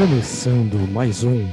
Começando 0.00 0.90
mais 0.90 1.24
um 1.24 1.46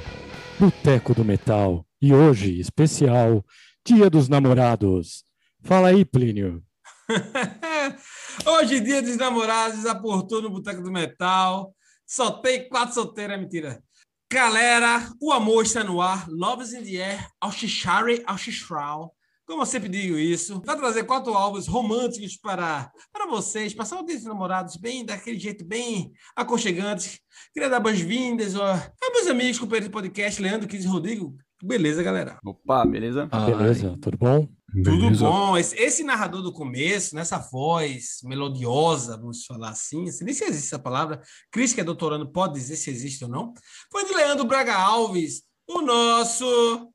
Boteco 0.57 1.13
do 1.13 1.25
Metal. 1.25 1.85
E 2.01 2.13
hoje, 2.13 2.61
especial, 2.61 3.45
Dia 3.85 4.09
dos 4.09 4.29
Namorados. 4.29 5.25
Fala 5.63 5.89
aí, 5.89 6.05
Plínio. 6.05 6.63
Hoje, 8.47 8.79
dia 8.79 9.01
dos 9.01 9.17
namorados, 9.17 9.85
aportou 9.85 10.41
no 10.41 10.49
Boteco 10.49 10.81
do 10.81 10.89
Metal. 10.89 11.75
Só 12.05 12.31
tem 12.31 12.69
quatro 12.69 12.93
solteiras, 12.93 13.37
mentira. 13.37 13.83
Galera, 14.31 15.11
o 15.21 15.33
amor 15.33 15.63
está 15.63 15.83
no 15.83 15.99
ar. 15.99 16.25
Loves 16.29 16.71
in 16.71 16.85
the 16.85 17.03
air, 17.03 17.27
ao 17.41 17.51
Shishrau. 17.51 19.13
Como 19.47 19.61
eu 19.61 19.65
sempre 19.65 19.87
digo 19.87 20.17
isso, 20.17 20.61
vai 20.65 20.75
trazer 20.75 21.05
quatro 21.05 21.33
álbuns 21.33 21.67
românticos 21.67 22.35
para, 22.35 22.91
para 23.13 23.27
vocês, 23.27 23.73
passar 23.73 23.97
o 23.97 24.05
dia 24.05 24.17
dos 24.17 24.25
namorados 24.25 24.75
bem, 24.75 25.05
daquele 25.05 25.39
jeito 25.39 25.63
bem 25.63 26.11
aconchegante. 26.35 27.21
Queria 27.53 27.69
dar 27.69 27.79
boas-vindas 27.79 28.57
a, 28.57 28.73
a 28.73 29.11
meus 29.13 29.27
amigos, 29.27 29.57
companheiros 29.57 29.87
do 29.87 29.93
podcast, 29.93 30.41
Leandro, 30.41 30.67
Kis 30.67 30.83
e 30.83 30.87
Rodrigo. 30.87 31.37
Beleza, 31.63 32.03
galera? 32.03 32.37
Opa, 32.45 32.85
beleza? 32.85 33.29
Ah, 33.31 33.45
beleza, 33.45 33.97
tudo 34.01 34.17
bom? 34.17 34.49
Tudo 34.83 34.97
Beleza. 34.97 35.23
bom. 35.23 35.57
Esse, 35.57 35.75
esse 35.77 36.03
narrador 36.03 36.41
do 36.41 36.51
começo, 36.51 37.15
nessa 37.15 37.37
voz 37.37 38.19
melodiosa, 38.25 39.15
vamos 39.15 39.45
falar 39.45 39.69
assim, 39.69 40.09
assim, 40.09 40.25
nem 40.25 40.33
se 40.33 40.43
existe 40.43 40.67
essa 40.67 40.77
palavra, 40.77 41.21
Cris, 41.49 41.73
que 41.73 41.79
é 41.79 41.85
doutorando, 41.85 42.29
pode 42.29 42.55
dizer 42.55 42.75
se 42.75 42.89
existe 42.89 43.23
ou 43.23 43.29
não, 43.29 43.53
foi 43.89 44.05
de 44.05 44.13
Leandro 44.13 44.45
Braga 44.45 44.75
Alves, 44.75 45.43
o 45.65 45.81
nosso 45.81 46.91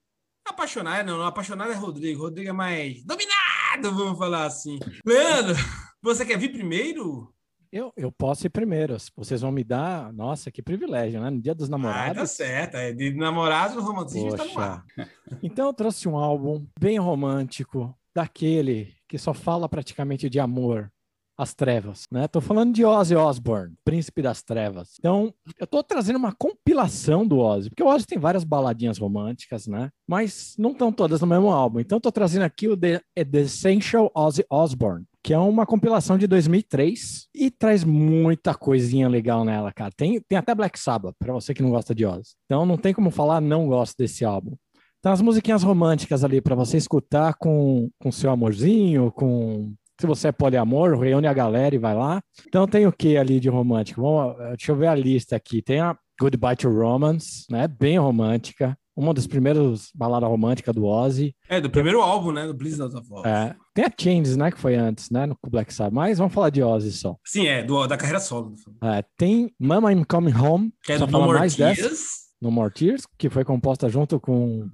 apaixonado, 0.46 1.06
não, 1.06 1.22
apaixonado 1.22 1.72
é 1.72 1.74
Rodrigo, 1.74 2.22
Rodrigo 2.22 2.50
é 2.50 2.52
mais 2.52 3.04
dominado, 3.04 3.94
vamos 3.96 4.18
falar 4.18 4.46
assim. 4.46 4.78
Leandro, 5.06 5.54
você 6.02 6.24
quer 6.24 6.38
vir 6.38 6.52
primeiro? 6.52 7.32
Eu, 7.72 7.90
eu 7.96 8.12
posso 8.12 8.46
ir 8.46 8.50
primeiro. 8.50 8.94
Vocês 9.16 9.40
vão 9.40 9.50
me 9.50 9.64
dar. 9.64 10.12
Nossa, 10.12 10.50
que 10.50 10.60
privilégio, 10.62 11.18
né? 11.22 11.30
No 11.30 11.40
Dia 11.40 11.54
dos 11.54 11.68
Ah, 11.68 11.70
tá 11.70 11.78
Namorados. 11.78 12.30
certo, 12.32 12.74
é 12.76 12.92
de 12.92 13.14
namorados, 13.14 13.76
o 13.78 13.80
romantismo 13.80 14.28
está 14.28 14.44
no 14.44 14.58
ar. 14.58 14.84
Então 15.42 15.68
eu 15.68 15.72
trouxe 15.72 16.06
um 16.06 16.16
álbum 16.18 16.66
bem 16.78 16.98
romântico, 16.98 17.96
daquele 18.14 18.94
que 19.08 19.16
só 19.16 19.32
fala 19.32 19.68
praticamente 19.70 20.28
de 20.28 20.38
amor, 20.38 20.92
as 21.36 21.54
trevas, 21.54 22.06
né? 22.10 22.28
Tô 22.28 22.40
falando 22.40 22.74
de 22.74 22.84
Ozzy 22.84 23.16
Osbourne, 23.16 23.74
Príncipe 23.84 24.22
das 24.22 24.42
Trevas. 24.42 24.94
Então, 24.98 25.32
eu 25.58 25.66
tô 25.66 25.82
trazendo 25.82 26.16
uma 26.16 26.32
compilação 26.32 27.26
do 27.26 27.38
Ozzy, 27.38 27.70
porque 27.70 27.82
o 27.82 27.86
Ozzy 27.86 28.06
tem 28.06 28.18
várias 28.18 28.44
baladinhas 28.44 28.98
românticas, 28.98 29.66
né? 29.66 29.90
Mas 30.06 30.54
não 30.58 30.72
estão 30.72 30.92
todas 30.92 31.20
no 31.20 31.26
mesmo 31.26 31.50
álbum. 31.50 31.80
Então, 31.80 32.00
tô 32.00 32.12
trazendo 32.12 32.42
aqui 32.42 32.68
o 32.68 32.76
The, 32.76 33.00
é 33.16 33.24
The 33.24 33.40
Essential 33.40 34.10
Ozzy 34.14 34.44
Osbourne, 34.50 35.06
que 35.22 35.32
é 35.32 35.38
uma 35.38 35.66
compilação 35.66 36.18
de 36.18 36.26
2003 36.26 37.28
e 37.34 37.50
traz 37.50 37.82
muita 37.82 38.54
coisinha 38.54 39.08
legal 39.08 39.44
nela, 39.44 39.72
cara. 39.72 39.90
Tem, 39.96 40.20
tem 40.20 40.38
até 40.38 40.54
Black 40.54 40.78
Sabbath, 40.78 41.14
pra 41.18 41.32
você 41.32 41.54
que 41.54 41.62
não 41.62 41.70
gosta 41.70 41.94
de 41.94 42.04
Ozzy. 42.04 42.34
Então, 42.44 42.66
não 42.66 42.76
tem 42.76 42.92
como 42.92 43.10
falar 43.10 43.40
não 43.40 43.66
gosto 43.66 43.96
desse 43.96 44.24
álbum. 44.24 44.54
Então, 44.98 45.12
as 45.12 45.20
musiquinhas 45.20 45.64
românticas 45.64 46.22
ali 46.22 46.40
para 46.40 46.54
você 46.54 46.76
escutar 46.76 47.34
com 47.34 47.90
com 47.98 48.12
seu 48.12 48.30
amorzinho, 48.30 49.10
com 49.10 49.74
se 50.02 50.06
você 50.06 50.28
é 50.28 50.32
poliamor, 50.32 50.98
reúne 50.98 51.28
a 51.28 51.32
galera 51.32 51.76
e 51.76 51.78
vai 51.78 51.94
lá. 51.94 52.20
Então 52.48 52.66
tem 52.66 52.88
o 52.88 52.92
que 52.92 53.16
ali 53.16 53.38
de 53.38 53.48
romântico? 53.48 54.02
Vamos, 54.02 54.36
eh, 54.40 54.48
deixa 54.56 54.72
eu 54.72 54.76
ver 54.76 54.88
a 54.88 54.94
lista 54.96 55.36
aqui. 55.36 55.62
Tem 55.62 55.78
a 55.78 55.96
Goodbye 56.20 56.56
to 56.56 56.68
Romance, 56.68 57.44
né? 57.48 57.68
Bem 57.68 57.98
romântica. 57.98 58.76
Uma 58.96 59.14
das 59.14 59.28
primeiras 59.28 59.90
baladas 59.94 60.28
românticas 60.28 60.74
do 60.74 60.84
Ozzy. 60.84 61.34
É, 61.48 61.60
do 61.60 61.70
primeiro 61.70 62.02
álbum, 62.02 62.32
né, 62.32 62.46
do 62.46 62.52
Blizzard 62.52 62.94
of 62.94 63.06
War. 63.08 63.26
É, 63.26 63.56
tem 63.72 63.84
a 63.84 63.92
Chains, 63.96 64.36
né? 64.36 64.50
Que 64.50 64.58
foi 64.58 64.74
antes, 64.74 65.08
né? 65.08 65.24
No 65.24 65.38
Black 65.48 65.72
Sabbath. 65.72 65.94
Mas 65.94 66.18
vamos 66.18 66.34
falar 66.34 66.50
de 66.50 66.62
Ozzy 66.62 66.90
só. 66.90 67.16
Sim, 67.24 67.46
é, 67.46 67.62
do, 67.62 67.86
da 67.86 67.96
carreira 67.96 68.20
solo. 68.20 68.54
É, 68.82 69.04
tem 69.16 69.54
Mama 69.58 69.92
I'm 69.92 70.04
Coming 70.04 70.34
Home. 70.34 70.72
Que 70.82 70.94
é 70.94 70.98
do 70.98 71.06
No 71.06 71.20
More 71.20 71.38
mais 71.38 71.54
dessa. 71.54 71.80
Tears. 71.80 72.02
No 72.40 72.50
More 72.50 72.74
Tears, 72.74 73.04
que 73.16 73.30
foi 73.30 73.44
composta 73.44 73.88
junto 73.88 74.18
com 74.18 74.68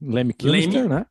Lemmy 0.00 0.32
Kilmister, 0.32 0.88
né? 0.88 1.04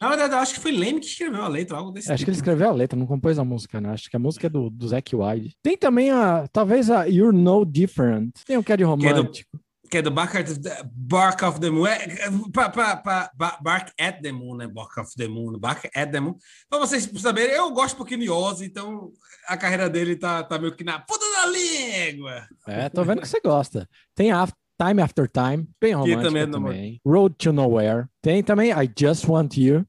Na 0.00 0.08
verdade, 0.08 0.34
eu 0.34 0.38
acho 0.38 0.54
que 0.54 0.60
foi 0.60 0.72
Leme 0.72 1.00
que 1.00 1.06
escreveu 1.06 1.42
a 1.42 1.48
letra, 1.48 1.76
algo 1.78 1.90
desse 1.92 2.08
Acho 2.12 2.18
que 2.18 2.24
tipo. 2.24 2.30
ele 2.30 2.36
escreveu 2.36 2.68
a 2.68 2.72
letra, 2.72 2.98
não 2.98 3.06
compôs 3.06 3.38
a 3.38 3.44
música, 3.44 3.80
né? 3.80 3.90
Acho 3.90 4.10
que 4.10 4.16
a 4.16 4.18
música 4.18 4.46
é 4.48 4.50
do, 4.50 4.68
do 4.68 4.88
Zac 4.88 5.14
Wilde. 5.14 5.56
Tem 5.62 5.76
também 5.76 6.10
a, 6.10 6.46
talvez 6.52 6.90
a 6.90 7.04
You're 7.04 7.36
No 7.36 7.64
Different. 7.64 8.32
Tem 8.46 8.56
o 8.56 8.62
que 8.64 8.72
é 8.72 8.76
de 8.76 8.82
é 8.82 8.86
do- 8.86 8.90
romântico. 8.90 9.58
Que 9.90 9.98
é 9.98 10.02
do 10.02 10.10
Bark, 10.10 10.34
of 10.34 10.58
the, 10.60 10.82
Bark 10.92 11.42
of 11.44 11.60
the 11.60 11.70
Moon. 11.70 11.86
É, 11.86 12.02
é, 12.04 12.30
pa- 12.52 12.70
pa- 12.70 12.96
pa- 12.96 13.30
ba- 13.36 13.58
Bark 13.62 13.92
at 14.00 14.20
the 14.22 14.32
Moon, 14.32 14.56
né? 14.56 14.66
Bark 14.66 14.98
of 14.98 15.12
the 15.16 15.28
Moon. 15.28 15.58
Bark 15.58 15.88
at 15.94 16.10
the 16.10 16.18
Moon. 16.20 16.34
Pra 16.68 16.78
vocês 16.80 17.08
saberem, 17.20 17.54
eu 17.54 17.70
gosto 17.70 17.94
um 17.94 17.98
pouquinho 17.98 18.20
de 18.20 18.30
Ozzy, 18.30 18.64
então 18.64 19.12
a 19.46 19.56
carreira 19.56 19.88
dele 19.88 20.16
tá, 20.16 20.42
tá 20.42 20.58
meio 20.58 20.74
que 20.74 20.82
na 20.82 20.98
puta 20.98 21.24
da 21.36 21.46
língua. 21.46 22.48
É, 22.66 22.88
tô 22.88 23.04
vendo 23.04 23.20
que 23.20 23.28
você 23.28 23.40
gosta. 23.40 23.88
Tem 24.14 24.32
a 24.32 24.48
Time 24.80 25.00
After 25.00 25.28
Time, 25.30 25.68
bem 25.80 25.92
romântica 25.92 26.22
também 26.22 26.42
é 26.42 26.46
também. 26.46 27.00
Road 27.06 27.34
to 27.38 27.52
Nowhere. 27.52 28.06
Tem 28.20 28.42
também 28.42 28.70
I 28.72 28.90
Just 28.98 29.28
Want 29.28 29.56
You. 29.56 29.84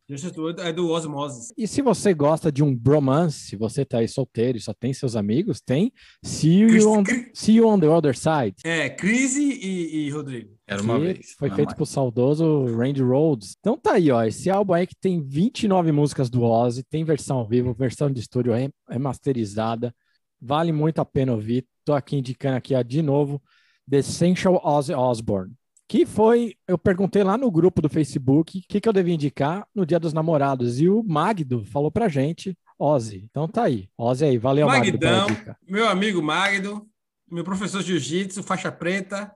É 0.60 0.72
do 0.72 0.90
Osmosis. 0.90 1.52
E 1.58 1.68
se 1.68 1.82
você 1.82 2.14
gosta 2.14 2.52
de 2.52 2.64
um 2.64 2.76
bromance, 2.76 3.48
se 3.48 3.56
você 3.56 3.84
tá 3.84 3.98
aí 4.00 4.08
solteiro 4.08 4.58
e 4.58 4.62
só 4.62 4.74
tem 4.74 4.94
seus 4.94 5.16
amigos, 5.16 5.60
tem 5.60 5.92
See 6.24 6.68
Chris- 6.68 6.84
You 6.84 6.92
on, 6.92 7.04
Chris- 7.04 7.32
See 7.34 7.56
you 7.56 7.68
on 7.68 7.80
the 7.80 7.88
Other 7.88 8.16
Side. 8.16 8.56
É, 8.64 8.90
Crise 8.90 9.42
e, 9.42 10.06
e 10.06 10.10
Rodrigo. 10.12 10.54
Era 10.68 10.82
uma 10.84 10.96
que 11.00 11.06
vez. 11.06 11.36
Foi 11.38 11.50
feito 11.50 11.68
mais. 11.70 11.76
pro 11.78 11.86
saudoso 11.86 12.66
Randy 12.76 13.02
Rhodes. 13.02 13.56
Então 13.60 13.78
tá 13.78 13.94
aí, 13.94 14.12
ó. 14.12 14.24
Esse 14.24 14.50
álbum 14.50 14.74
aí 14.74 14.86
que 14.86 14.96
tem 14.96 15.20
29 15.22 15.92
músicas 15.92 16.30
do 16.30 16.44
Ozzy, 16.44 16.84
tem 16.84 17.04
versão 17.04 17.38
ao 17.38 17.48
vivo, 17.48 17.74
versão 17.74 18.12
de 18.12 18.20
estúdio 18.20 18.54
é, 18.54 18.70
é 18.90 19.00
masterizada. 19.00 19.94
Vale 20.42 20.72
muito 20.72 21.00
a 21.00 21.06
pena 21.06 21.32
ouvir. 21.32 21.66
Tô 21.84 21.94
aqui 21.94 22.18
indicando 22.18 22.58
aqui, 22.58 22.76
ó, 22.76 22.82
de 22.82 23.02
novo, 23.02 23.42
The 23.90 23.98
Essential 23.98 24.62
Ozzy 24.64 24.94
Osbourne. 24.94 25.54
Que 25.88 26.06
foi, 26.06 26.56
eu 26.68 26.78
perguntei 26.78 27.24
lá 27.24 27.38
no 27.38 27.52
grupo 27.52 27.82
do 27.82 27.90
Facebook 27.90 28.58
o 28.58 28.62
que, 28.68 28.82
que 28.82 28.90
eu 28.90 28.94
devia 28.94 29.14
indicar 29.14 29.68
no 29.74 29.86
Dia 29.86 30.00
dos 30.00 30.14
Namorados. 30.14 30.80
E 30.80 30.90
o 30.90 31.04
Magdo 31.04 31.64
falou 31.66 31.92
pra 31.92 32.10
gente, 32.10 32.58
Ozzy. 32.80 33.28
Então 33.30 33.48
tá 33.48 33.64
aí. 33.64 33.88
Ozzy 33.98 34.26
aí, 34.26 34.38
valeu, 34.38 34.68
Magdo, 34.68 34.94
Magdão, 34.94 35.28
dica. 35.28 35.58
meu 35.68 35.88
amigo 35.88 36.22
Magdo, 36.24 36.88
meu 37.30 37.44
professor 37.44 37.82
de 37.82 37.90
jiu-jitsu, 37.90 38.42
faixa 38.42 38.72
preta, 38.72 39.32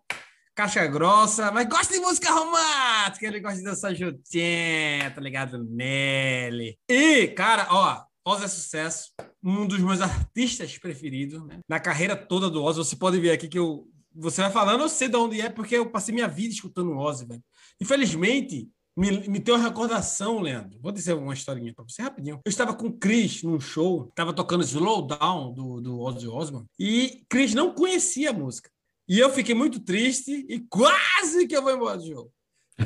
caixa 0.56 0.86
grossa, 0.88 1.52
mas 1.52 1.68
gosta 1.70 1.94
de 1.94 2.00
música 2.00 2.32
romântica, 2.32 3.26
ele 3.26 3.40
gosta 3.40 3.60
de 3.60 3.64
dançar 3.64 3.96
jutinha, 3.96 5.12
tá 5.14 5.22
ligado 5.22 5.64
nele. 5.64 6.78
E, 6.90 7.28
cara, 7.28 7.68
ó, 7.70 8.04
Ozzy 8.26 8.44
é 8.44 8.48
sucesso, 8.48 9.12
um 9.44 9.66
dos 9.66 9.80
meus 9.80 10.02
artistas 10.02 10.78
preferidos, 10.78 11.46
né? 11.46 11.60
Na 11.68 11.80
carreira 11.80 12.16
toda 12.16 12.50
do 12.50 12.64
Ozzy, 12.64 12.80
você 12.80 12.96
pode 12.96 13.20
ver 13.20 13.32
aqui 13.32 13.48
que 13.48 13.58
eu, 13.58 13.88
você 14.20 14.42
vai 14.42 14.52
falando, 14.52 14.82
eu 14.82 14.90
sei 14.90 15.08
de 15.08 15.16
onde 15.16 15.42
é, 15.42 15.50
porque 15.50 15.76
eu 15.76 15.90
passei 15.90 16.14
minha 16.14 16.28
vida 16.28 16.54
escutando 16.54 16.92
o 16.92 16.98
Ozzy, 16.98 17.26
velho. 17.26 17.44
Infelizmente, 17.82 18.70
me, 18.96 19.28
me 19.28 19.40
tem 19.40 19.54
uma 19.54 19.64
recordação, 19.64 20.42
Leandro. 20.42 20.78
Vou 20.82 20.92
dizer 20.92 21.14
uma 21.14 21.34
historinha 21.34 21.74
pra 21.74 21.86
você 21.88 22.02
rapidinho. 22.02 22.40
Eu 22.44 22.50
estava 22.50 22.74
com 22.74 22.88
o 22.88 22.94
Chris 22.94 23.44
num 23.44 23.60
show, 23.60 24.08
estava 24.10 24.34
tocando 24.34 24.64
Slow 24.64 25.08
Down 25.08 25.54
do, 25.54 25.80
do 25.80 26.00
Ozzy 26.02 26.28
Osbourne, 26.28 26.68
e 26.78 27.24
Chris 27.30 27.54
não 27.54 27.74
conhecia 27.74 28.32
a 28.32 28.34
música. 28.34 28.70
E 29.08 29.18
eu 29.18 29.30
fiquei 29.32 29.56
muito 29.56 29.80
triste 29.80 30.46
e 30.48 30.60
quase 30.60 31.48
que 31.48 31.56
eu 31.56 31.64
vou 31.64 31.74
embora 31.74 31.98
do 31.98 32.06
jogo. 32.06 32.32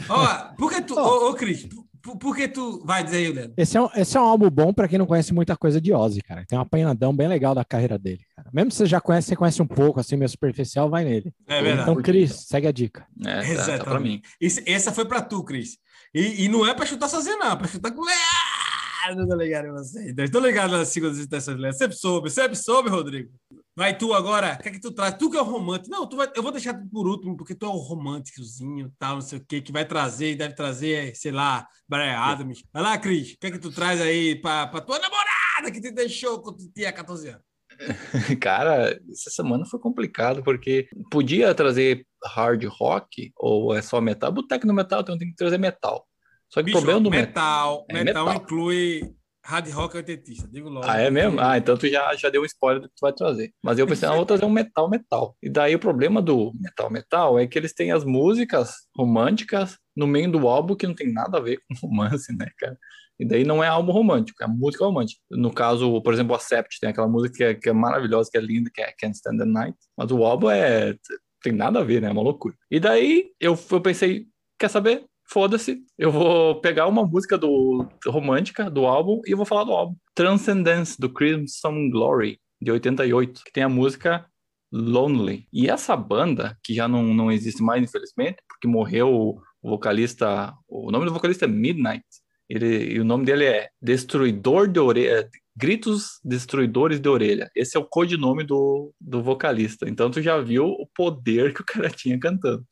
Ó, 0.07 0.55
por 0.55 0.71
que 0.71 0.81
tu, 0.81 0.95
ô, 0.97 1.29
ô 1.29 1.33
Cris, 1.33 1.67
por, 2.01 2.17
por 2.17 2.35
que 2.35 2.47
tu. 2.47 2.83
Vai 2.85 3.03
dizer 3.03 3.17
aí, 3.17 3.31
Leandro. 3.31 3.53
Esse 3.57 3.77
é, 3.77 3.81
um, 3.81 3.89
esse 3.95 4.17
é 4.17 4.21
um 4.21 4.25
álbum 4.25 4.49
bom 4.49 4.73
pra 4.73 4.87
quem 4.87 4.99
não 4.99 5.05
conhece 5.05 5.33
muita 5.33 5.57
coisa 5.57 5.81
de 5.81 5.93
Ozzy, 5.93 6.21
cara. 6.21 6.45
Tem 6.45 6.59
um 6.59 6.61
apanhadão 6.61 7.15
bem 7.15 7.27
legal 7.27 7.55
da 7.55 7.65
carreira 7.65 7.97
dele. 7.97 8.23
Mesmo 8.53 8.69
se 8.71 8.77
você 8.77 8.85
já 8.85 9.01
conhece, 9.01 9.29
você 9.29 9.35
conhece 9.35 9.61
um 9.61 9.67
pouco, 9.67 9.99
assim, 9.99 10.15
meio 10.15 10.29
superficial, 10.29 10.89
vai 10.89 11.03
nele. 11.03 11.33
É 11.47 11.61
verdade. 11.61 11.89
Então, 11.89 12.01
Cris, 12.03 12.45
segue 12.47 12.67
a 12.67 12.71
dica. 12.71 13.07
É, 13.25 13.25
tá, 13.25 13.35
tá 13.35 13.43
pra 13.43 13.51
Exatamente. 13.73 14.03
mim. 14.03 14.21
Esse- 14.39 14.63
essa 14.69 14.91
foi 14.93 15.05
pra 15.05 15.21
tu, 15.21 15.43
Cris. 15.43 15.77
E, 16.13 16.45
e 16.45 16.47
não 16.47 16.65
é 16.65 16.73
pra 16.73 16.85
chutar 16.85 17.09
sozinho, 17.09 17.39
não, 17.39 17.53
é 17.53 17.55
pra 17.55 17.67
chutar 17.67 17.91
com 17.91 18.01
o 18.01 18.05
Leandro, 18.05 19.27
tá 19.27 19.35
ligado? 19.35 19.67
em 19.67 19.71
Você. 19.71 20.13
Tô 20.31 20.39
ligado 20.39 20.71
nas 20.71 20.89
segundas 20.89 21.17
intenções. 21.19 21.77
Sempre 21.77 21.97
soube, 21.97 22.29
sempre 22.29 22.55
soube, 22.55 22.89
Rodrigo. 22.89 23.31
Vai 23.75 23.97
tu 23.97 24.13
agora, 24.13 24.55
o 24.59 24.61
que 24.61 24.69
é 24.69 24.71
que 24.71 24.79
tu 24.79 24.91
traz? 24.91 25.15
Tu 25.17 25.31
que 25.31 25.35
é 25.37 25.41
o 25.41 25.43
romântico. 25.43 25.89
Não, 25.89 26.05
tu 26.07 26.15
vai, 26.15 26.31
eu 26.35 26.43
vou 26.43 26.51
deixar 26.51 26.75
tu 26.75 26.87
por 26.91 27.07
último, 27.07 27.35
porque 27.35 27.55
tu 27.55 27.65
é 27.65 27.69
o 27.69 27.71
românticozinho, 27.71 28.93
tal, 28.99 29.15
não 29.15 29.21
sei 29.21 29.39
o 29.39 29.45
quê, 29.47 29.61
que 29.61 29.71
vai 29.71 29.83
trazer, 29.83 30.35
deve 30.35 30.53
trazer, 30.53 31.15
sei 31.15 31.31
lá, 31.31 31.65
Brian 31.89 32.15
Adams. 32.19 32.63
Vai 32.71 32.83
lá, 32.83 32.97
Cris, 32.99 33.31
o 33.33 33.37
que 33.39 33.47
é 33.47 33.51
que 33.51 33.57
tu 33.57 33.71
traz 33.71 33.99
aí 33.99 34.35
pra, 34.39 34.67
pra 34.67 34.79
tua 34.79 34.99
namorada 34.99 35.71
que 35.71 35.81
te 35.81 35.89
deixou 35.91 36.39
quando 36.39 36.57
tu 36.59 36.69
tinha 36.71 36.91
14 36.93 37.29
anos? 37.29 37.41
Cara, 38.41 38.99
essa 39.11 39.29
semana 39.29 39.65
foi 39.65 39.79
complicado, 39.79 40.43
porque 40.43 40.87
podia 41.11 41.53
trazer 41.53 42.05
hard 42.23 42.63
rock 42.65 43.31
ou 43.37 43.75
é 43.75 43.81
só 43.81 43.99
metal. 43.99 44.31
Boteco 44.31 44.65
no 44.67 44.73
metal, 44.73 45.01
então 45.01 45.17
tem 45.17 45.29
que 45.29 45.35
trazer 45.35 45.57
metal. 45.57 46.05
Só 46.49 46.59
que 46.61 46.65
Bicho, 46.65 46.77
o 46.77 46.81
problema 46.81 47.01
do 47.01 47.09
metal. 47.09 47.83
metal, 47.83 47.85
É 47.89 48.03
metal, 48.03 48.25
metal. 48.27 48.43
inclui 48.43 49.13
hard 49.45 49.69
rock 49.71 49.97
oitentista, 49.97 50.47
digo 50.47 50.69
logo. 50.69 50.85
Ah, 50.87 50.99
é 50.99 51.09
mesmo? 51.09 51.39
Ah, 51.39 51.57
então 51.57 51.75
tu 51.77 51.87
já, 51.87 52.15
já 52.15 52.29
deu 52.29 52.43
um 52.43 52.45
spoiler 52.45 52.81
do 52.81 52.87
que 52.87 52.95
tu 52.95 53.01
vai 53.01 53.11
trazer. 53.11 53.51
Mas 53.61 53.77
eu 53.77 53.85
pensei, 53.87 54.07
não, 54.07 54.15
vou 54.15 54.25
trazer 54.25 54.45
um 54.45 54.49
metal 54.49 54.89
metal. 54.89 55.35
E 55.41 55.49
daí 55.49 55.75
o 55.75 55.79
problema 55.79 56.21
do 56.21 56.53
metal 56.59 56.89
metal 56.89 57.37
é 57.39 57.45
que 57.47 57.57
eles 57.57 57.73
têm 57.73 57.91
as 57.91 58.05
músicas 58.05 58.73
românticas 58.95 59.77
no 59.95 60.07
meio 60.07 60.31
do 60.31 60.47
álbum 60.47 60.75
que 60.75 60.87
não 60.87 60.95
tem 60.95 61.11
nada 61.11 61.37
a 61.37 61.41
ver 61.41 61.57
com 61.67 61.75
romance, 61.87 62.31
né, 62.37 62.47
cara? 62.57 62.77
E 63.19 63.25
daí 63.25 63.43
não 63.43 63.63
é 63.63 63.67
álbum 63.67 63.91
romântico, 63.91 64.43
é 64.43 64.47
música 64.47 64.85
romântica. 64.85 65.21
No 65.29 65.53
caso, 65.53 66.01
por 66.01 66.13
exemplo, 66.13 66.35
a 66.35 66.39
Sept 66.39 66.79
tem 66.79 66.89
aquela 66.89 67.07
música 67.07 67.35
que 67.35 67.43
é, 67.43 67.53
que 67.53 67.69
é 67.69 67.73
maravilhosa, 67.73 68.29
que 68.31 68.37
é 68.37 68.41
linda, 68.41 68.69
que 68.73 68.81
é 68.81 68.91
Can't 68.99 69.15
Stand 69.15 69.37
the 69.37 69.45
Night. 69.45 69.77
Mas 69.97 70.11
o 70.11 70.23
álbum 70.23 70.49
é 70.49 70.95
tem 71.43 71.51
nada 71.51 71.79
a 71.79 71.83
ver, 71.83 72.01
né? 72.01 72.07
É 72.07 72.11
uma 72.11 72.21
loucura. 72.21 72.55
E 72.71 72.79
daí 72.79 73.31
eu, 73.39 73.59
eu 73.69 73.81
pensei, 73.81 74.25
quer 74.57 74.69
saber? 74.69 75.05
Foda-se, 75.25 75.83
eu 75.97 76.11
vou 76.11 76.59
pegar 76.61 76.87
uma 76.87 77.05
música 77.05 77.37
do 77.37 77.87
romântica 78.07 78.69
do 78.69 78.85
álbum 78.85 79.21
e 79.25 79.35
vou 79.35 79.45
falar 79.45 79.63
do 79.63 79.71
álbum. 79.71 79.95
Transcendence, 80.15 80.99
do 80.99 81.09
Crimson 81.09 81.89
Glory, 81.89 82.39
de 82.61 82.71
88, 82.71 83.41
que 83.43 83.51
tem 83.51 83.63
a 83.63 83.69
música 83.69 84.25
Lonely. 84.71 85.47
E 85.51 85.69
essa 85.69 85.95
banda, 85.95 86.57
que 86.63 86.73
já 86.73 86.87
não, 86.87 87.13
não 87.13 87.31
existe 87.31 87.61
mais, 87.61 87.83
infelizmente, 87.83 88.37
porque 88.47 88.67
morreu 88.67 89.13
o 89.61 89.69
vocalista, 89.69 90.53
o 90.67 90.91
nome 90.91 91.05
do 91.05 91.13
vocalista 91.13 91.45
é 91.45 91.47
Midnight, 91.47 92.05
ele, 92.53 92.93
e 92.93 92.99
o 92.99 93.03
nome 93.03 93.25
dele 93.25 93.45
é 93.45 93.69
Destruidor 93.81 94.67
de 94.67 94.79
Orelha, 94.79 95.27
Gritos 95.57 96.19
Destruidores 96.23 96.99
de 96.99 97.09
Orelha. 97.09 97.49
Esse 97.55 97.75
é 97.75 97.79
o 97.79 97.85
codinome 97.85 98.43
do, 98.43 98.93
do 99.01 99.23
vocalista. 99.23 99.89
Então 99.89 100.11
tu 100.11 100.21
já 100.21 100.39
viu 100.39 100.65
o 100.65 100.87
poder 100.95 101.51
que 101.51 101.61
o 101.61 101.65
cara 101.65 101.89
tinha 101.89 102.19
cantando. 102.19 102.63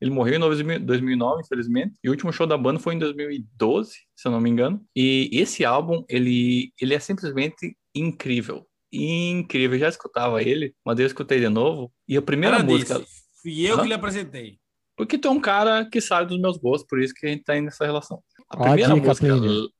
Ele 0.00 0.10
morreu 0.10 0.36
em 0.36 0.80
2009, 0.80 1.42
infelizmente, 1.42 1.94
e 2.02 2.08
o 2.08 2.12
último 2.12 2.32
show 2.32 2.46
da 2.46 2.56
banda 2.56 2.78
foi 2.78 2.94
em 2.94 2.98
2012, 2.98 3.92
se 4.14 4.26
eu 4.26 4.32
não 4.32 4.40
me 4.40 4.48
engano. 4.48 4.82
E 4.94 5.28
esse 5.32 5.66
álbum, 5.66 6.02
ele, 6.08 6.72
ele 6.80 6.94
é 6.94 6.98
simplesmente 6.98 7.76
incrível. 7.94 8.66
Incrível. 8.90 9.76
Eu 9.76 9.80
já 9.80 9.88
escutava 9.90 10.42
ele, 10.42 10.74
mas 10.84 10.98
eu 10.98 11.06
escutei 11.06 11.40
de 11.40 11.48
novo. 11.50 11.92
E 12.08 12.16
a 12.16 12.22
primeira 12.22 12.56
Cara 12.56 12.68
música. 12.68 13.00
disse, 13.00 13.22
Fui 13.42 13.66
eu 13.66 13.80
que 13.82 13.88
lhe 13.88 13.94
apresentei. 13.94 14.58
Porque 14.96 15.18
tu 15.18 15.28
é 15.28 15.30
um 15.30 15.40
cara 15.40 15.86
que 15.90 16.00
sabe 16.00 16.28
dos 16.28 16.40
meus 16.40 16.56
gostos, 16.56 16.88
por 16.88 17.02
isso 17.02 17.12
que 17.12 17.26
a 17.26 17.28
gente 17.28 17.44
tá 17.44 17.52
aí 17.52 17.60
nessa 17.60 17.84
relação. 17.84 18.22
A 18.50 18.58
Ó 18.58 18.62
a 18.62 18.66
primeira 18.70 18.94
dica, 18.94 19.08
música. 19.08 19.26
Plínio. 19.26 19.70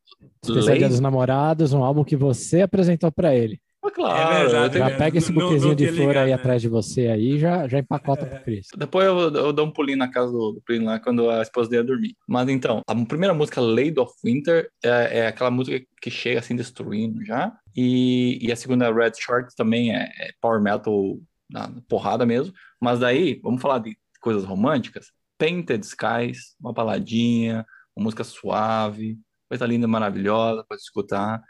Especial 0.43 0.89
dos 0.89 1.01
Namorados, 1.01 1.73
um 1.73 1.83
álbum 1.83 2.05
que 2.05 2.17
você 2.17 2.63
apresentou 2.63 3.11
pra 3.11 3.35
ele. 3.35 3.61
Ah, 3.85 3.91
claro, 3.91 4.49
É 4.49 4.71
Já 4.79 4.91
É, 4.91 4.97
pega 4.97 5.19
esse 5.19 5.33
buquezinho 5.33 5.75
de 5.75 5.87
flor 5.89 6.09
ligado, 6.09 6.25
aí 6.25 6.29
né? 6.31 6.35
atrás 6.35 6.61
de 6.61 6.69
você 6.69 7.09
aí, 7.09 7.39
já, 7.39 7.67
já 7.69 7.79
empacota 7.79 8.27
pro 8.27 8.41
Cris. 8.43 8.67
Depois 8.77 9.07
eu, 9.07 9.19
eu 9.35 9.53
dou 9.53 9.67
um 9.67 9.71
pulinho 9.71 9.99
na 9.99 10.09
casa 10.11 10.31
do, 10.33 10.53
do 10.53 10.61
Plínio 10.61 10.87
lá 10.87 10.99
quando 10.99 11.31
a 11.31 11.43
esposa 11.43 11.71
dele 11.71 11.85
dormir. 11.85 12.17
Mas 12.29 12.49
então, 12.49 12.83
a 12.87 12.95
primeira 13.05 13.33
música, 13.33 13.61
Lady 13.61 13.99
of 13.99 14.13
Winter, 14.25 14.69
é, 14.85 15.19
é 15.21 15.27
aquela 15.29 15.51
música 15.51 15.85
que 16.01 16.11
chega 16.11 16.41
assim 16.41 16.57
destruindo 16.57 17.25
já. 17.25 17.53
E, 17.77 18.39
e 18.41 18.51
a 18.51 18.57
segunda, 18.57 18.93
Red 18.93 19.13
Shorts, 19.19 19.55
também 19.55 19.95
é, 19.95 20.05
é 20.21 20.31
power 20.41 20.61
metal 20.61 21.19
na 21.51 21.71
porrada 21.89 22.27
mesmo. 22.27 22.53
Mas 22.81 22.99
daí, 22.99 23.41
vamos 23.43 23.63
falar 23.63 23.79
de 23.79 23.97
coisas 24.21 24.45
românticas. 24.45 25.13
Painted 25.39 25.85
Skies, 25.85 26.57
uma 26.61 26.73
baladinha, 26.73 27.65
uma 27.97 28.05
música 28.05 28.23
suave, 28.25 29.19
coisa 29.49 29.67
linda, 29.67 29.89
maravilhosa 29.89 30.65
pra 30.69 30.77
escutar, 30.77 31.43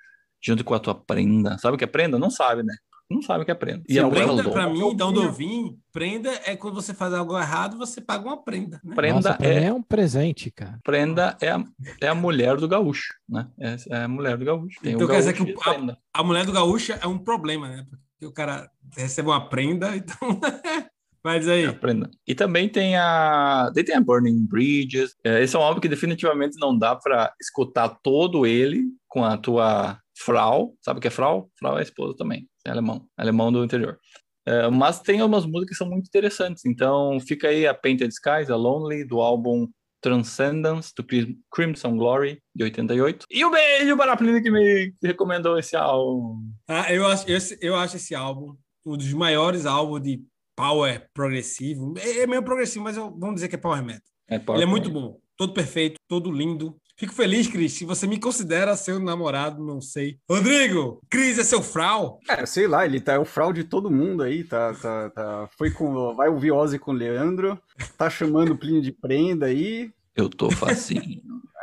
junto 0.43 0.63
com 0.65 0.75
a 0.75 0.79
tua 0.79 0.95
prenda. 0.95 1.59
Sabe 1.59 1.75
o 1.75 1.79
que 1.79 1.85
é 1.85 1.89
prenda? 1.89 2.19
Não 2.19 2.31
sabe, 2.31 2.63
né? 2.63 2.75
Não 3.09 3.23
sabe 3.23 3.43
o 3.43 3.45
que 3.45 3.53
é 3.53 3.55
prenda. 3.55 3.85
E 3.89 3.99
a 3.99 4.03
a 4.03 4.07
música 4.07 4.27
prenda, 4.27 4.43
Lou- 4.43 4.53
pra 4.53 4.69
mim, 4.69 4.97
da 4.97 5.07
onde 5.07 5.21
eu 5.21 5.33
vim, 5.33 5.79
prenda 5.93 6.29
é 6.45 6.57
quando 6.57 6.75
você 6.75 6.93
faz 6.93 7.15
algo 7.15 7.39
errado, 7.39 7.79
você 7.79 8.01
paga 8.01 8.25
uma 8.27 8.43
prenda. 8.43 8.81
Né? 8.83 8.95
Prenda 8.97 9.15
Nossa, 9.31 9.39
é- 9.41 9.65
é 9.65 9.73
um 9.73 9.81
presente, 9.83 10.51
cara. 10.51 10.81
Prenda 10.83 11.37
é 11.41 11.51
a, 11.51 11.65
é 12.01 12.09
a 12.09 12.15
mulher 12.17 12.57
do 12.57 12.67
gaúcho, 12.67 13.15
né? 13.29 13.49
É, 13.61 13.77
é 13.91 14.03
a 14.03 14.09
mulher 14.09 14.37
do 14.37 14.45
gaúcho. 14.45 14.81
Tem 14.83 14.95
Então 14.95 15.07
o 15.07 15.11
quer 15.11 15.19
dizer 15.19 15.33
que 15.35 15.43
o- 15.43 15.57
a. 15.63 15.97
A 16.21 16.23
mulher 16.25 16.45
do 16.45 16.53
gaúcho 16.53 16.93
é 16.93 17.07
um 17.07 17.17
problema, 17.19 17.69
né? 17.69 17.87
Porque 18.15 18.27
o 18.27 18.33
cara 18.33 18.69
recebe 18.97 19.29
uma 19.29 19.49
prenda, 19.49 19.95
então. 19.97 20.41
Mas 21.27 21.49
aí. 21.49 21.65
É 21.65 21.67
a 21.67 21.73
prenda. 21.75 22.09
E 22.25 22.37
também 22.37 22.69
tem 22.69 22.95
a, 22.97 23.69
daí 23.75 23.83
tem 23.83 23.97
a 23.97 24.01
Burning 24.01 24.47
Bridges. 24.47 25.17
É, 25.25 25.43
esse 25.43 25.57
é 25.57 25.59
um 25.59 25.63
álbum 25.63 25.81
que 25.81 25.89
definitivamente 25.89 26.57
não 26.61 26.79
dá 26.79 26.95
pra 26.95 27.33
escutar 27.41 27.89
todo 28.01 28.47
ele 28.47 28.85
com 29.09 29.25
a 29.25 29.37
tua 29.37 29.99
Frau. 30.17 30.75
Sabe 30.81 30.99
o 30.99 31.01
que 31.03 31.09
é 31.09 31.11
Frau? 31.11 31.51
Frau 31.59 31.75
é 31.77 31.81
a 31.81 31.83
esposa 31.83 32.15
também. 32.17 32.47
É 32.65 32.71
alemão. 32.71 33.09
Alemão 33.17 33.51
do 33.51 33.65
interior. 33.65 33.99
É, 34.47 34.71
mas 34.71 35.01
tem 35.01 35.19
algumas 35.21 35.45
músicas 35.45 35.71
que 35.71 35.75
são 35.75 35.91
muito 35.91 36.07
interessantes. 36.07 36.65
Então 36.65 37.19
fica 37.19 37.49
aí 37.49 37.67
a 37.67 37.75
Painted 37.75 38.13
Skies, 38.15 38.49
a 38.49 38.55
Lonely, 38.55 39.05
do 39.05 39.21
álbum 39.21 39.67
Transcendence, 40.01 40.93
do 40.97 41.03
Crim- 41.03 41.37
Crimson 41.53 41.97
Glory, 41.97 42.39
de 42.55 42.63
88. 42.63 43.27
E 43.29 43.45
um 43.45 43.51
beijo 43.51 43.97
para 43.97 44.13
a 44.13 44.17
Plínio 44.17 44.41
que 44.41 44.51
me 44.53 44.95
recomendou 45.03 45.59
esse 45.59 45.75
álbum. 45.75 46.41
Ah, 46.69 46.93
eu, 46.95 47.05
acho, 47.05 47.29
esse, 47.29 47.59
eu 47.61 47.75
acho 47.75 47.97
esse 47.97 48.15
álbum 48.15 48.55
um 48.87 48.97
dos 48.97 49.13
maiores 49.13 49.67
álbuns 49.67 50.01
de 50.01 50.23
power 50.57 51.07
progressivo. 51.15 51.95
É, 51.99 52.21
é 52.23 52.27
meio 52.27 52.43
progressivo, 52.43 52.83
mas 52.85 52.97
eu- 52.97 53.11
vamos 53.17 53.37
dizer 53.37 53.49
que 53.49 53.55
é 53.55 53.59
power 53.59 53.85
metal. 53.85 54.03
É, 54.29 54.37
Ele 54.55 54.63
é 54.63 54.67
muito 54.67 54.91
bom, 54.91 55.19
todo 55.37 55.53
perfeito, 55.55 55.97
todo 56.09 56.33
lindo. 56.33 56.77
Fico 56.99 57.13
feliz, 57.13 57.47
Cris, 57.47 57.73
se 57.75 57.85
você 57.85 58.07
me 58.07 58.19
considera 58.19 58.75
seu 58.75 58.99
namorado, 58.99 59.63
não 59.63 59.83
sei. 59.83 60.19
Rodrigo, 60.29 61.01
Cris 61.11 61.39
é 61.39 61.45
seu 61.45 61.63
frau? 61.63 62.19
É, 62.27 62.47
sei 62.47 62.67
lá, 62.67 62.87
ele 62.87 63.01
tá 63.01 63.13
é 63.13 63.19
o 63.19 63.25
fraude 63.27 63.63
de 63.63 63.69
todo 63.69 63.91
mundo 63.91 64.23
aí, 64.23 64.43
tá, 64.43 64.73
tá, 64.73 65.11
tá. 65.11 65.49
Foi 65.59 65.71
com. 65.71 66.15
Vai 66.15 66.29
ouvir 66.31 66.53
Ozzy 66.53 66.79
com 66.79 66.91
o 66.93 66.95
Leandro, 66.95 67.61
tá 67.99 68.09
chamando 68.09 68.53
o 68.53 68.57
Plínio 68.59 68.81
de 68.81 68.91
prenda 68.93 69.45
aí. 69.47 69.93
Eu 70.17 70.31
tô 70.31 70.51
facinho. 70.51 71.21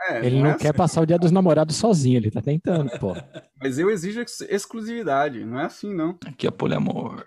É, 0.10 0.24
Ele 0.26 0.40
não 0.40 0.52
é 0.52 0.56
quer 0.58 0.68
assim, 0.70 0.78
passar 0.78 1.02
o 1.02 1.06
dia 1.06 1.18
dos 1.18 1.32
namorados 1.32 1.78
sozinho, 1.78 2.18
ele 2.18 2.30
tá 2.30 2.42
tentando, 2.42 2.92
pô. 3.00 3.16
Mas 3.60 3.80
eu 3.80 3.90
exijo 3.90 4.20
ex- 4.20 4.42
exclusividade, 4.50 5.44
não 5.46 5.60
é 5.60 5.66
assim, 5.66 5.94
não. 5.96 6.18
Aqui 6.26 6.46
é 6.46 6.52
poliamor. 6.52 7.26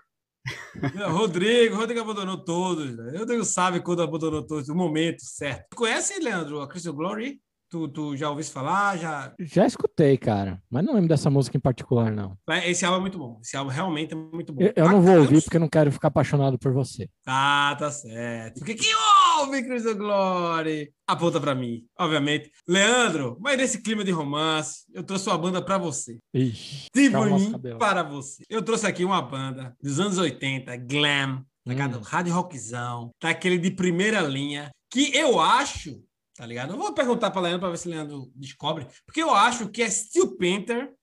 Rodrigo, 1.09 1.75
Rodrigo 1.75 2.01
abandonou 2.01 2.37
todos. 2.37 2.95
Né? 2.95 3.17
Rodrigo 3.17 3.43
sabe 3.43 3.81
quando 3.81 4.01
abandonou 4.01 4.45
todos, 4.45 4.69
o 4.69 4.75
momento 4.75 5.21
certo. 5.21 5.75
Conhece, 5.75 6.19
Leandro, 6.19 6.61
a 6.61 6.67
Crystal 6.67 6.93
Glory? 6.93 7.39
Tu, 7.69 7.85
tu 7.89 8.15
já 8.15 8.29
ouviu 8.29 8.45
falar? 8.45 8.97
Já... 8.97 9.33
Já 9.37 9.67
escutei, 9.67 10.17
cara, 10.17 10.61
mas 10.71 10.85
não 10.85 10.93
lembro 10.93 11.09
dessa 11.09 11.29
música 11.29 11.57
em 11.57 11.59
particular, 11.59 12.09
não. 12.09 12.37
Esse 12.63 12.85
álbum 12.85 12.99
é 12.99 13.01
muito 13.01 13.17
bom. 13.17 13.39
Esse 13.43 13.57
álbum 13.57 13.69
realmente 13.69 14.13
é 14.13 14.15
muito 14.15 14.53
bom. 14.53 14.61
Eu, 14.61 14.71
eu 14.73 14.89
não 14.89 15.01
vou 15.01 15.17
ouvir 15.17 15.41
porque 15.41 15.57
eu 15.57 15.61
não 15.61 15.67
quero 15.67 15.91
ficar 15.91 16.07
apaixonado 16.07 16.57
por 16.57 16.71
você. 16.71 17.09
Ah, 17.25 17.75
tá 17.77 17.91
certo. 17.91 18.59
Porque 18.59 18.73
quem 18.73 18.93
ouve 19.39 19.63
Crystal 19.63 19.95
Glory? 19.95 20.91
Aponta 21.07 21.39
pra 21.39 21.55
mim, 21.55 21.85
obviamente. 21.97 22.51
Leandro, 22.67 23.37
mas 23.39 23.57
nesse 23.57 23.81
clima 23.81 24.03
de 24.03 24.11
romance, 24.11 24.83
eu 24.93 25.03
trouxe 25.03 25.27
uma 25.29 25.37
banda 25.37 25.61
pra 25.61 25.77
você. 25.77 26.17
Ixi, 26.33 26.87
De 26.93 27.09
mim 27.09 27.53
para 27.77 28.03
você. 28.03 28.43
Eu 28.49 28.61
trouxe 28.61 28.85
aqui 28.87 29.05
uma 29.05 29.21
banda 29.21 29.75
dos 29.81 29.99
anos 29.99 30.17
80, 30.17 30.75
glam, 30.77 31.37
tá 31.63 31.71
ligado? 31.71 31.99
Hum. 31.99 32.01
Hard 32.03 32.27
rockzão, 32.29 33.11
tá 33.19 33.29
aquele 33.29 33.57
de 33.57 33.71
primeira 33.71 34.21
linha, 34.21 34.71
que 34.91 35.15
eu 35.15 35.39
acho, 35.39 36.01
tá 36.35 36.45
ligado? 36.45 36.73
Eu 36.73 36.77
vou 36.77 36.93
perguntar 36.93 37.31
pra 37.31 37.41
Leandro 37.41 37.61
pra 37.61 37.69
ver 37.69 37.77
se 37.77 37.87
o 37.87 37.91
Leandro 37.91 38.31
descobre, 38.35 38.87
porque 39.05 39.21
eu 39.21 39.33
acho 39.33 39.69
que 39.69 39.81
é 39.81 39.89
Steel 39.89 40.35
Panther 40.37 40.93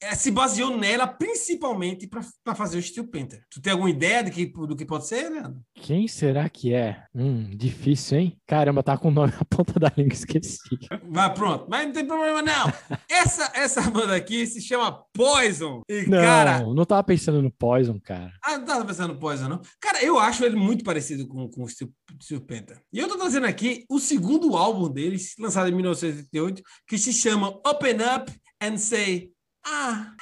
é, 0.00 0.14
se 0.14 0.30
baseou 0.30 0.76
nela 0.76 1.06
principalmente 1.06 2.06
pra 2.06 2.54
fazer 2.54 2.78
o 2.78 2.82
Steel 2.82 3.08
Panther. 3.08 3.42
Tu 3.50 3.60
tem 3.60 3.72
alguma 3.72 3.90
ideia 3.90 4.22
de 4.22 4.30
que, 4.30 4.46
do 4.46 4.76
que 4.76 4.84
pode 4.84 5.06
ser, 5.06 5.28
Leandro? 5.28 5.60
Quem 5.74 6.06
será 6.06 6.48
que 6.48 6.72
é? 6.72 7.04
Hum, 7.14 7.50
difícil, 7.56 8.18
hein? 8.18 8.40
Caramba, 8.46 8.82
tá 8.82 8.96
com 8.96 9.08
o 9.08 9.10
nome 9.10 9.32
na 9.38 9.44
ponta 9.44 9.78
da 9.78 9.92
língua, 9.96 10.12
esqueci. 10.12 10.58
Vai, 11.08 11.34
pronto. 11.34 11.66
Mas 11.68 11.86
não 11.86 11.92
tem 11.92 12.06
problema, 12.06 12.42
não. 12.42 12.72
Essa, 13.08 13.50
essa 13.54 13.82
banda 13.90 14.14
aqui 14.14 14.46
se 14.46 14.60
chama 14.60 15.04
Poison. 15.12 15.82
E, 15.88 16.06
Não, 16.06 16.18
cara, 16.20 16.60
não 16.60 16.84
tava 16.84 17.02
pensando 17.04 17.42
no 17.42 17.50
Poison, 17.50 17.98
cara. 18.00 18.32
Ah, 18.42 18.58
não 18.58 18.64
tava 18.64 18.84
pensando 18.84 19.14
no 19.14 19.20
Poison, 19.20 19.48
não? 19.48 19.60
Cara, 19.80 20.02
eu 20.04 20.18
acho 20.18 20.44
ele 20.44 20.56
muito 20.56 20.84
parecido 20.84 21.26
com, 21.26 21.48
com 21.48 21.64
o 21.64 21.68
Steel, 21.68 21.90
Steel 22.22 22.40
Panther. 22.40 22.80
E 22.92 22.98
eu 22.98 23.08
tô 23.08 23.16
trazendo 23.16 23.46
aqui 23.46 23.84
o 23.90 23.98
segundo 23.98 24.56
álbum 24.56 24.88
deles, 24.88 25.34
lançado 25.38 25.68
em 25.68 25.74
1988, 25.74 26.62
que 26.86 26.98
se 26.98 27.12
chama 27.12 27.48
Open 27.66 27.96
Up 27.96 28.32
and 28.60 28.76
Say, 28.76 29.32
ah... 29.68 30.14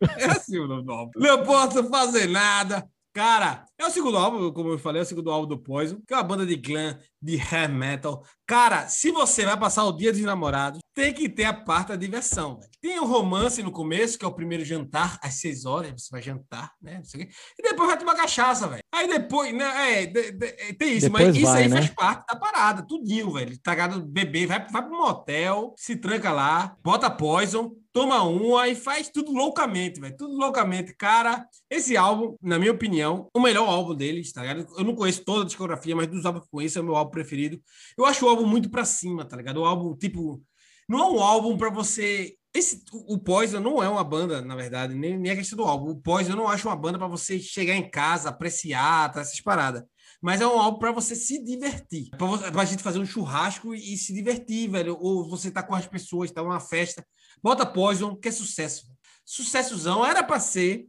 é 0.18 0.24
assim 0.26 0.58
o 0.58 0.66
nome 0.66 0.84
do 0.84 0.92
álbum. 0.92 1.12
Não 1.16 1.42
posso 1.44 1.88
fazer 1.88 2.28
nada. 2.28 2.88
Cara, 3.12 3.64
é 3.84 3.88
o 3.88 3.90
segundo 3.90 4.16
álbum, 4.18 4.52
como 4.52 4.70
eu 4.70 4.78
falei, 4.78 5.00
é 5.00 5.04
o 5.04 5.06
segundo 5.06 5.30
álbum 5.30 5.46
do 5.48 5.58
Poison, 5.58 6.00
que 6.06 6.12
é 6.12 6.16
uma 6.16 6.22
banda 6.22 6.44
de 6.46 6.56
glam, 6.56 6.98
de 7.20 7.36
hair 7.40 7.70
metal. 7.72 8.22
Cara, 8.46 8.88
se 8.88 9.10
você 9.10 9.44
vai 9.46 9.58
passar 9.58 9.84
o 9.84 9.92
dia 9.92 10.12
dos 10.12 10.20
namorados, 10.20 10.80
tem 10.94 11.12
que 11.12 11.28
ter 11.28 11.44
a 11.44 11.52
parte 11.52 11.88
da 11.88 11.96
diversão. 11.96 12.56
velho. 12.58 12.70
Tem 12.80 13.00
o 13.00 13.04
romance 13.06 13.62
no 13.62 13.72
começo, 13.72 14.18
que 14.18 14.24
é 14.24 14.28
o 14.28 14.34
primeiro 14.34 14.64
jantar, 14.64 15.18
às 15.22 15.34
seis 15.40 15.64
horas, 15.64 15.92
você 16.02 16.08
vai 16.10 16.20
jantar, 16.22 16.70
né? 16.80 16.98
Não 16.98 17.04
sei 17.04 17.22
o 17.22 17.26
quê. 17.26 17.32
E 17.58 17.62
depois 17.62 17.88
vai 17.88 17.98
tomar 17.98 18.14
cachaça, 18.14 18.68
velho. 18.68 18.82
Aí 18.94 19.08
depois, 19.08 19.52
né? 19.54 20.02
É, 20.02 20.06
de- 20.06 20.32
de- 20.32 20.46
é, 20.46 20.72
tem 20.74 20.92
isso, 20.96 21.06
Depois 21.06 21.26
mas 21.28 21.36
isso 21.36 21.46
vai, 21.46 21.62
aí 21.62 21.68
né? 21.68 21.76
faz 21.76 21.90
parte 21.90 22.26
da 22.26 22.36
parada, 22.38 22.86
tudinho, 22.86 23.32
velho. 23.32 23.58
Tá 23.60 23.70
ligado? 23.72 24.02
Bebê, 24.04 24.46
vai, 24.46 24.66
vai 24.68 24.82
pro 24.86 24.96
motel, 24.96 25.74
se 25.76 25.96
tranca 25.96 26.30
lá, 26.30 26.76
bota 26.84 27.10
poison, 27.10 27.72
toma 27.92 28.22
uma 28.22 28.68
e 28.68 28.74
faz 28.76 29.08
tudo 29.08 29.32
loucamente, 29.32 29.98
velho. 30.00 30.16
Tudo 30.16 30.36
loucamente. 30.36 30.94
Cara, 30.96 31.46
esse 31.70 31.96
álbum, 31.96 32.36
na 32.42 32.58
minha 32.58 32.72
opinião, 32.72 33.28
o 33.34 33.40
melhor 33.40 33.66
álbum 33.74 33.94
deles, 33.94 34.32
tá 34.32 34.42
ligado? 34.42 34.66
Eu 34.76 34.84
não 34.84 34.94
conheço 34.94 35.24
toda 35.24 35.42
a 35.42 35.46
discografia, 35.46 35.94
mas 35.94 36.06
dos 36.06 36.24
álbuns 36.24 36.42
que 36.42 36.48
eu 36.48 36.58
conheço 36.58 36.78
é 36.78 36.82
o 36.82 36.84
meu 36.84 36.96
álbum 36.96 37.10
preferido. 37.10 37.60
Eu 37.96 38.04
acho 38.06 38.24
o 38.24 38.28
álbum 38.28 38.46
muito 38.46 38.70
pra 38.70 38.84
cima, 38.84 39.24
tá 39.24 39.36
ligado? 39.36 39.58
O 39.58 39.64
álbum, 39.64 39.96
tipo, 39.96 40.42
não 40.88 40.98
é 41.00 41.10
um 41.10 41.20
álbum 41.20 41.56
pra 41.56 41.70
você. 41.70 42.36
Esse, 42.54 42.84
o 42.92 43.18
Poison 43.18 43.60
não 43.60 43.82
é 43.82 43.88
uma 43.88 44.04
banda, 44.04 44.40
na 44.40 44.54
verdade, 44.54 44.94
nem, 44.94 45.18
nem 45.18 45.32
a 45.32 45.36
questão 45.36 45.56
do 45.56 45.64
álbum. 45.64 45.90
O 45.90 45.96
Poison 45.96 46.32
eu 46.32 46.36
não 46.36 46.48
acho 46.48 46.68
uma 46.68 46.76
banda 46.76 46.98
pra 46.98 47.08
você 47.08 47.38
chegar 47.40 47.74
em 47.74 47.90
casa, 47.90 48.28
apreciar, 48.28 49.12
tá, 49.12 49.20
essas 49.20 49.40
paradas. 49.40 49.82
Mas 50.22 50.40
é 50.40 50.46
um 50.46 50.58
álbum 50.58 50.78
pra 50.78 50.92
você 50.92 51.14
se 51.14 51.42
divertir. 51.44 52.10
Pra, 52.10 52.26
você, 52.26 52.50
pra 52.50 52.64
gente 52.64 52.82
fazer 52.82 52.98
um 52.98 53.04
churrasco 53.04 53.74
e, 53.74 53.94
e 53.94 53.98
se 53.98 54.12
divertir, 54.12 54.70
velho. 54.70 54.96
Ou 55.00 55.28
você 55.28 55.50
tá 55.50 55.62
com 55.62 55.74
as 55.74 55.86
pessoas, 55.86 56.30
tá 56.30 56.42
numa 56.42 56.60
festa. 56.60 57.04
Bota 57.42 57.66
Poison, 57.66 58.16
que 58.16 58.28
é 58.28 58.32
sucesso. 58.32 58.86
Sucessozão 59.24 60.04
era 60.04 60.22
pra 60.22 60.38
ser 60.38 60.86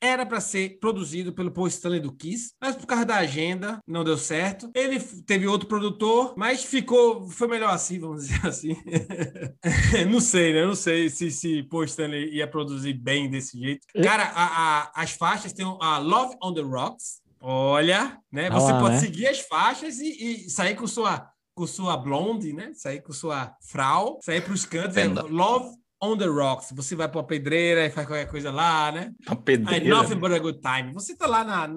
era 0.00 0.24
para 0.24 0.40
ser 0.40 0.78
produzido 0.80 1.32
pelo 1.32 1.50
Paul 1.50 1.66
Stanley 1.68 2.00
do 2.00 2.12
Kiss, 2.12 2.52
mas 2.60 2.74
por 2.76 2.86
causa 2.86 3.04
da 3.04 3.16
agenda 3.16 3.78
não 3.86 4.02
deu 4.02 4.16
certo. 4.16 4.70
Ele 4.74 4.98
teve 5.26 5.46
outro 5.46 5.68
produtor, 5.68 6.34
mas 6.36 6.64
ficou, 6.64 7.28
foi 7.28 7.46
melhor 7.48 7.70
assim, 7.74 7.98
vamos 7.98 8.22
dizer 8.28 8.46
assim. 8.46 8.76
não 10.10 10.20
sei, 10.20 10.52
né? 10.54 10.64
Não 10.66 10.74
sei 10.74 11.08
se 11.08 11.30
se 11.30 11.62
Paul 11.64 11.84
Stanley 11.84 12.34
ia 12.34 12.46
produzir 12.46 12.94
bem 12.94 13.30
desse 13.30 13.58
jeito. 13.58 13.86
E- 13.94 14.02
Cara, 14.02 14.24
a- 14.24 14.80
a- 14.84 14.92
as 15.02 15.12
faixas 15.12 15.52
tem 15.52 15.66
a 15.80 15.98
Love 15.98 16.36
on 16.42 16.54
the 16.54 16.62
Rocks. 16.62 17.20
Olha, 17.42 18.18
né? 18.30 18.50
Você 18.50 18.70
Ah 18.70 18.74
lá, 18.74 18.80
pode 18.80 18.94
né? 18.96 19.00
seguir 19.00 19.26
as 19.26 19.40
faixas 19.40 19.98
e, 19.98 20.44
e 20.46 20.50
sair 20.50 20.74
com 20.74 20.86
sua 20.86 21.28
com 21.54 21.66
sua 21.66 21.94
blonde, 21.96 22.52
né? 22.54 22.70
Sair 22.74 23.02
com 23.02 23.12
sua 23.12 23.54
frau, 23.62 24.18
sair 24.22 24.40
para 24.40 24.52
os 24.54 24.64
cantos, 24.64 24.96
é. 24.96 25.06
Love 25.06 25.76
on 26.02 26.16
the 26.16 26.26
Rocks. 26.26 26.72
Você 26.74 26.94
vai 26.96 27.08
para 27.08 27.20
a 27.20 27.24
pedreira 27.24 27.84
e 27.86 27.90
faz 27.90 28.06
qualquer 28.06 28.28
coisa 28.28 28.50
lá, 28.50 28.90
né? 28.92 29.12
Aí, 29.26 29.36
pedreira. 29.36 29.88
nothing 29.88 30.16
but 30.16 30.32
a 30.32 30.38
good 30.38 30.60
time. 30.60 30.92
Você 30.94 31.16
tá 31.16 31.26
lá 31.26 31.44
na, 31.44 31.68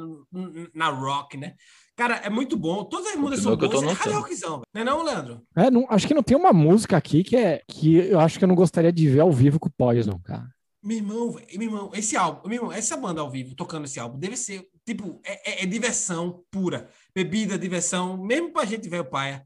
na 0.73 0.89
rock, 0.89 1.37
né? 1.37 1.53
Cara, 1.95 2.15
é 2.17 2.29
muito 2.29 2.57
bom. 2.57 2.83
Todas 2.85 3.07
as 3.09 3.15
músicas 3.15 3.43
são 3.43 3.55
boas. 3.55 3.71
É 3.73 3.77
anotando. 3.77 4.15
rockzão, 4.17 4.51
velho. 4.51 4.63
não 4.73 4.81
é 4.81 4.85
não, 4.85 5.03
Leandro? 5.03 5.41
É, 5.55 5.69
não- 5.69 5.85
acho 5.89 6.07
que 6.07 6.13
não 6.13 6.23
tem 6.23 6.35
uma 6.35 6.51
música 6.51 6.97
aqui 6.97 7.23
que 7.23 7.35
é 7.35 7.61
que 7.69 7.95
eu 7.97 8.19
acho 8.19 8.39
que 8.39 8.43
eu 8.43 8.47
não 8.47 8.55
gostaria 8.55 8.91
de 8.91 9.07
ver 9.07 9.19
ao 9.19 9.31
vivo 9.31 9.59
com 9.59 9.67
o 9.67 9.71
Poison, 9.71 10.19
cara. 10.23 10.47
Meu 10.83 10.97
irmão, 10.97 11.31
meu 11.55 11.61
irmão, 11.61 11.91
esse 11.93 12.17
álbum, 12.17 12.49
meu 12.49 12.57
irmão, 12.57 12.71
essa 12.73 12.97
banda 12.97 13.21
ao 13.21 13.29
vivo 13.29 13.55
tocando 13.55 13.85
esse 13.85 13.99
álbum 14.01 14.19
deve 14.19 14.35
ser, 14.35 14.65
tipo, 14.85 15.21
é, 15.23 15.61
é- 15.61 15.63
é 15.63 15.65
diversão 15.65 16.43
pura. 16.51 16.89
Bebida, 17.15 17.57
diversão, 17.57 18.17
mesmo 18.17 18.51
pra 18.51 18.65
gente 18.65 18.89
velho 18.89 19.05
paia. 19.05 19.45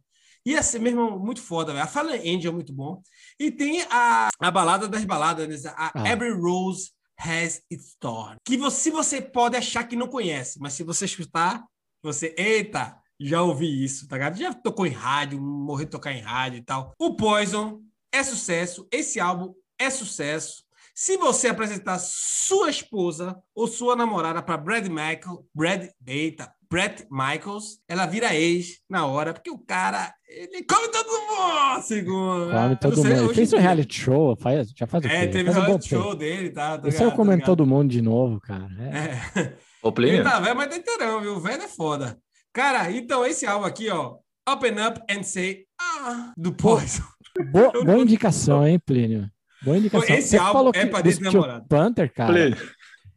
Ser, 0.62 0.80
meu 0.80 0.92
irmão, 0.92 1.20
muito 1.20 1.42
foda, 1.42 1.74
velho. 1.74 1.84
A 1.84 1.88
Fallen 1.88 2.36
Angel 2.36 2.51
é 2.51 2.56
muito 2.56 2.74
bom. 2.74 3.01
E 3.39 3.51
tem 3.51 3.82
a, 3.89 4.30
a 4.39 4.51
balada 4.51 4.88
das 4.88 5.04
baladas, 5.04 5.63
né? 5.63 5.72
a 5.75 5.92
Ah. 5.94 6.10
Every 6.10 6.32
Rose 6.32 6.92
Has 7.18 7.62
Its 7.70 7.96
Thorn. 8.00 8.38
Que 8.46 8.58
você, 8.58 8.92
você 8.92 9.22
pode 9.22 9.58
achar 9.58 9.84
que 9.84 9.96
não 9.96 10.08
conhece, 10.08 10.60
mas 10.60 10.74
se 10.74 10.84
você 10.84 11.06
escutar, 11.06 11.63
você, 12.01 12.34
eita, 12.38 12.98
já 13.20 13.42
ouvi 13.42 13.84
isso, 13.84 14.08
tá 14.08 14.16
ligado? 14.16 14.38
Já 14.38 14.54
tocou 14.54 14.86
em 14.86 14.92
rádio, 14.92 15.42
morreu 15.42 15.86
de 15.86 15.92
tocar 15.92 16.13
em 16.13 16.22
rádio 16.22 16.60
e 16.60 16.63
tal. 16.63 16.94
O 17.00 17.16
Poison 17.16 17.82
é 18.12 18.24
sucesso, 18.24 18.88
esse 18.92 19.20
álbum 19.20 19.54
é 19.80 19.89
sucesso. 19.89 20.63
Se 20.94 21.16
você 21.18 21.48
apresentar 21.48 22.00
sua 22.00 22.70
esposa 22.70 23.38
ou 23.54 23.68
sua 23.68 23.96
namorada 23.96 24.42
para 24.42 24.58
Brad 24.58 24.88
Michael, 24.88 25.46
Brad, 25.54 25.89
eita, 26.06 26.51
Brett 26.69 27.05
Michaels, 27.09 27.79
ela 27.88 28.05
vira 28.05 28.36
ex 28.36 28.79
na 28.89 29.05
hora, 29.05 29.33
porque 29.33 29.50
o 29.50 29.57
cara, 29.57 30.13
ele 30.27 30.63
come 30.63 30.88
todo 30.89 31.07
mundo, 31.09 31.81
segundo. 31.83 32.51
Come 32.51 32.71
Eu 32.74 32.77
todo 32.77 33.01
sei, 33.01 33.13
mundo. 33.15 33.33
Fez 33.33 33.53
um 33.53 33.57
reality 33.57 34.01
show, 34.01 34.36
faz, 34.38 34.69
já 34.75 34.86
faz 34.88 35.03
o 35.03 35.07
É, 35.07 35.21
quê? 35.21 35.27
teve 35.27 35.45
faz 35.45 35.57
um 35.57 35.62
reality 35.62 35.89
tempo. 35.89 36.03
show 36.03 36.15
dele, 36.15 36.50
tá? 36.50 36.77
tá 36.77 36.88
Esse 36.88 37.03
é 37.03 37.07
o 37.07 37.12
comendo 37.12 37.43
todo 37.45 37.65
mundo 37.65 37.89
de 37.89 38.01
novo, 38.01 38.39
cara. 38.41 38.67
É. 38.79 39.39
É. 39.41 39.53
Ô, 39.81 39.88
Ele 39.89 39.95
Plínio, 39.95 40.24
tá 40.24 40.39
velho, 40.39 40.55
mas 40.55 40.67
tá 40.69 40.75
inteirão, 40.77 41.21
viu? 41.21 41.36
O 41.36 41.39
velho 41.39 41.63
é 41.63 41.67
foda. 41.67 42.17
Cara, 42.53 42.91
então 42.91 43.25
esse 43.25 43.45
álbum 43.45 43.65
aqui, 43.65 43.89
ó, 43.89 44.15
Open 44.50 44.74
Up 44.86 45.00
and 45.09 45.24
Say, 45.24 45.65
ah, 45.79 46.33
do 46.36 46.51
Poison. 46.53 47.03
Boa, 47.51 47.71
boa 47.83 48.00
indicação, 48.00 48.67
hein, 48.67 48.79
Plínio? 48.83 49.29
Boa 49.62 49.77
indicação. 49.77 50.15
Esse 50.15 50.29
Você 50.29 50.38
álbum 50.38 50.53
falou 50.53 50.71
é 50.74 50.79
que 50.86 50.88
pra 50.88 51.31
namorado. 51.31 51.67
Panther, 51.67 52.12
cara. 52.12 52.33
Plínio, 52.33 52.57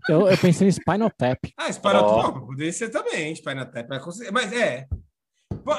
Eu, 0.09 0.29
eu 0.29 0.39
pensei 0.39 0.67
em 0.69 0.71
Spinal 0.73 1.11
Tap. 1.11 1.39
Ah, 1.57 1.71
Spinal 1.73 2.05
Ó. 2.05 2.23
Tap, 2.23 2.41
poderia 2.47 2.73
ser 2.73 2.89
também, 2.91 3.35
Spinal 3.35 3.67
Tap, 3.67 3.89
mas 4.33 4.53
é. 4.53 4.87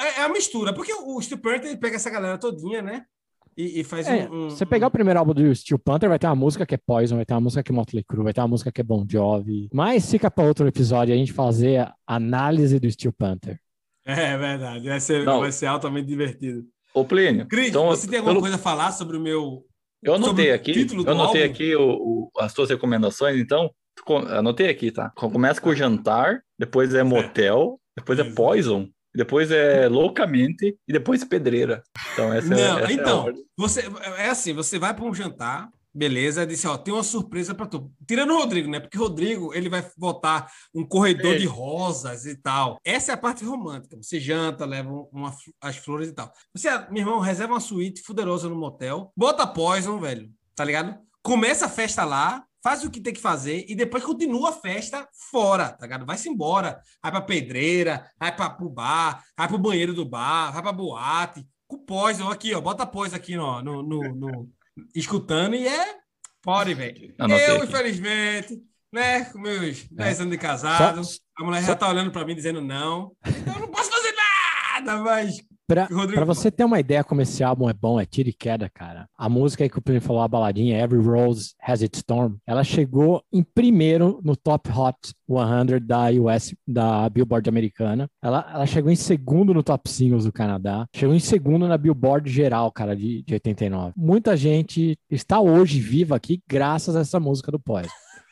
É 0.03 0.19
é 0.19 0.23
a 0.23 0.29
mistura, 0.29 0.73
porque 0.73 0.93
o 0.93 1.21
Steel 1.21 1.39
Panther 1.39 1.65
ele 1.69 1.77
pega 1.77 1.95
essa 1.95 2.09
galera 2.09 2.37
todinha, 2.37 2.81
né? 2.81 3.03
E, 3.57 3.81
e 3.81 3.83
faz 3.83 4.07
É, 4.07 4.29
um, 4.29 4.45
um- 4.45 4.49
você 4.49 4.65
pegar 4.65 4.87
o 4.87 4.91
primeiro 4.91 5.19
álbum 5.19 5.33
do 5.33 5.53
Steel 5.55 5.77
Panther, 5.79 6.07
vai 6.07 6.17
ter 6.19 6.27
uma 6.27 6.35
música 6.35 6.65
que 6.65 6.75
é 6.75 6.77
Poison, 6.77 7.15
vai 7.17 7.25
ter 7.25 7.33
uma 7.33 7.41
música 7.41 7.61
que 7.63 7.71
é 7.71 7.75
Motley 7.75 8.03
Crue, 8.03 8.23
vai 8.23 8.33
ter 8.33 8.41
uma 8.41 8.47
música 8.47 8.71
que 8.71 8.79
é 8.79 8.83
Bon 8.83 9.05
Jovi. 9.09 9.69
Mas 9.73 10.09
fica 10.09 10.29
para 10.31 10.45
outro 10.45 10.67
episódio 10.67 11.13
a 11.13 11.17
gente 11.17 11.33
fazer 11.33 11.79
a 11.79 11.93
análise 12.07 12.79
do 12.79 12.89
Steel 12.89 13.13
Panther. 13.13 13.59
É 14.05 14.35
verdade, 14.37 14.87
vai 14.89 14.99
ser, 14.99 15.23
Não. 15.25 15.41
vai 15.41 15.51
ser 15.51 15.67
altamente 15.67 16.07
divertido. 16.07 16.63
ô 16.93 17.05
Plínio. 17.05 17.45
Cris, 17.47 17.69
então, 17.69 17.85
você 17.87 18.07
tem 18.07 18.17
alguma 18.17 18.33
pelo- 18.33 18.41
coisa 18.41 18.55
a 18.55 18.59
falar 18.59 18.91
sobre 18.91 19.15
o 19.15 19.19
meu. 19.21 19.63
Eu 20.01 20.15
anotei 20.15 20.51
aqui, 20.51 20.73
título 20.73 21.03
do 21.03 21.09
eu 21.11 21.13
anotei 21.13 21.43
álbum? 21.43 21.53
aqui 21.53 21.75
o, 21.75 21.91
o- 21.91 22.31
as 22.39 22.51
tuas 22.51 22.69
recomendações, 22.71 23.37
então. 23.39 23.69
Anotei 24.29 24.69
aqui, 24.69 24.91
tá? 24.91 25.11
Co- 25.15 25.29
Começa 25.29 25.59
com 25.61 25.69
o 25.69 25.75
jantar, 25.75 26.41
depois 26.57 26.93
é 26.93 27.03
motel, 27.03 27.79
depois 27.95 28.19
é 28.19 28.23
poison, 28.23 28.87
depois 29.13 29.51
é 29.51 29.87
loucamente 29.87 30.77
e 30.87 30.93
depois 30.93 31.23
pedreira. 31.23 31.83
Então 32.13 32.33
essa, 32.33 32.53
é- 32.53 32.57
Não, 32.57 32.79
essa 32.79 32.81
é 32.81 32.85
a 32.87 32.91
então, 32.93 33.25
ordem. 33.25 33.43
você 33.57 33.81
é 34.17 34.29
assim, 34.29 34.53
você 34.53 34.79
vai 34.79 34.93
para 34.93 35.05
um 35.05 35.13
jantar, 35.13 35.69
beleza, 35.93 36.45
disse, 36.47 36.65
ó, 36.67 36.77
tem 36.77 36.93
uma 36.93 37.03
surpresa 37.03 37.53
para 37.53 37.65
tu. 37.65 37.91
Tirando 38.07 38.31
o 38.33 38.37
Rodrigo, 38.37 38.69
né? 38.69 38.79
Porque 38.79 38.97
o 38.97 39.01
Rodrigo, 39.01 39.53
ele 39.53 39.67
vai 39.69 39.85
botar 39.97 40.49
um 40.73 40.85
corredor 40.85 41.33
Ei. 41.33 41.39
de 41.39 41.45
rosas 41.45 42.25
e 42.25 42.35
tal. 42.41 42.79
Essa 42.85 43.11
é 43.11 43.15
a 43.15 43.17
parte 43.17 43.43
romântica. 43.43 43.97
Você 44.01 44.17
janta, 44.17 44.65
leva 44.65 44.89
uma, 45.11 45.33
as 45.61 45.75
flores 45.75 46.07
e 46.07 46.13
tal. 46.13 46.31
Você, 46.55 46.69
meu 46.89 46.99
irmão, 46.99 47.19
reserva 47.19 47.53
uma 47.53 47.59
suíte 47.59 48.01
fuderosa 48.03 48.47
no 48.47 48.55
motel, 48.55 49.11
bota 49.17 49.45
Poison, 49.45 49.99
velho, 49.99 50.29
tá 50.55 50.63
ligado? 50.63 50.97
Começa 51.21 51.65
a 51.65 51.69
festa 51.69 52.05
lá, 52.05 52.43
faz 52.63 52.83
o 52.83 52.89
que 52.91 52.99
tem 53.01 53.13
que 53.13 53.19
fazer 53.21 53.65
e 53.67 53.75
depois 53.75 54.03
continua 54.03 54.49
a 54.49 54.53
festa 54.53 55.07
fora, 55.31 55.69
tá 55.69 55.85
ligado? 55.85 56.05
Vai-se 56.05 56.29
embora. 56.29 56.79
Vai 57.01 57.11
pra 57.11 57.21
pedreira, 57.21 58.09
vai 58.19 58.35
pra, 58.35 58.49
pro 58.49 58.69
bar, 58.69 59.23
vai 59.37 59.47
pro 59.47 59.57
banheiro 59.57 59.93
do 59.93 60.05
bar, 60.05 60.51
vai 60.51 60.61
pra 60.61 60.71
boate. 60.71 61.45
Com 61.67 61.77
Poison 61.79 62.29
aqui, 62.29 62.53
ó. 62.53 62.59
Bota 62.61 62.85
Poison 62.85 63.15
aqui 63.15 63.37
ó, 63.37 63.61
no, 63.61 63.81
no, 63.81 64.01
no- 64.15 64.49
escutando 64.93 65.55
e 65.55 65.67
é 65.67 65.95
pode, 66.41 66.73
velho. 66.73 67.13
Eu, 67.19 67.63
infelizmente, 67.63 68.61
né, 68.91 69.25
com 69.25 69.39
meus 69.39 69.83
10 69.89 70.19
anos 70.21 70.31
de 70.31 70.37
casado, 70.37 71.03
Só- 71.03 71.17
a 71.37 71.43
mulher 71.43 71.63
já 71.63 71.75
tá 71.75 71.87
olhando 71.89 72.11
pra 72.11 72.25
mim 72.25 72.35
dizendo 72.35 72.61
não. 72.61 73.15
Então 73.25 73.53
eu 73.55 73.59
não 73.61 73.67
posso 73.69 73.89
fazer 73.89 74.13
nada, 74.73 74.97
mas 75.01 75.41
Pra, 75.71 75.85
Rodrigo, 75.85 76.15
pra 76.15 76.25
você 76.25 76.51
ter 76.51 76.65
uma 76.65 76.81
ideia 76.81 77.01
como 77.01 77.21
esse 77.21 77.41
álbum 77.41 77.69
é 77.69 77.73
bom, 77.73 77.97
é 77.97 78.05
tiro 78.05 78.27
e 78.27 78.33
queda, 78.33 78.69
cara. 78.69 79.07
A 79.17 79.29
música 79.29 79.63
aí 79.63 79.69
que 79.69 79.79
o 79.79 79.81
Plínio 79.81 80.01
falou, 80.01 80.21
a 80.21 80.27
baladinha, 80.27 80.77
Every 80.77 81.01
Rose 81.01 81.53
Has 81.61 81.81
Its 81.81 81.99
Storm, 81.99 82.35
ela 82.45 82.61
chegou 82.61 83.23
em 83.31 83.41
primeiro 83.41 84.19
no 84.21 84.35
Top 84.35 84.69
Hot 84.69 84.97
100 85.29 85.79
da 85.87 86.07
US, 86.09 86.53
da 86.67 87.09
Billboard 87.09 87.47
americana. 87.47 88.09
Ela, 88.21 88.51
ela 88.53 88.65
chegou 88.65 88.91
em 88.91 88.97
segundo 88.97 89.53
no 89.53 89.63
Top 89.63 89.89
Singles 89.89 90.25
do 90.25 90.33
Canadá. 90.33 90.85
Chegou 90.93 91.15
em 91.15 91.19
segundo 91.19 91.65
na 91.69 91.77
Billboard 91.77 92.29
geral, 92.29 92.69
cara, 92.69 92.93
de, 92.93 93.23
de 93.23 93.33
89. 93.35 93.93
Muita 93.95 94.35
gente 94.35 94.99
está 95.09 95.39
hoje 95.39 95.79
viva 95.79 96.17
aqui 96.17 96.41
graças 96.49 96.97
a 96.97 96.99
essa 96.99 97.17
música 97.17 97.49
do 97.49 97.57
Poison. 97.57 97.87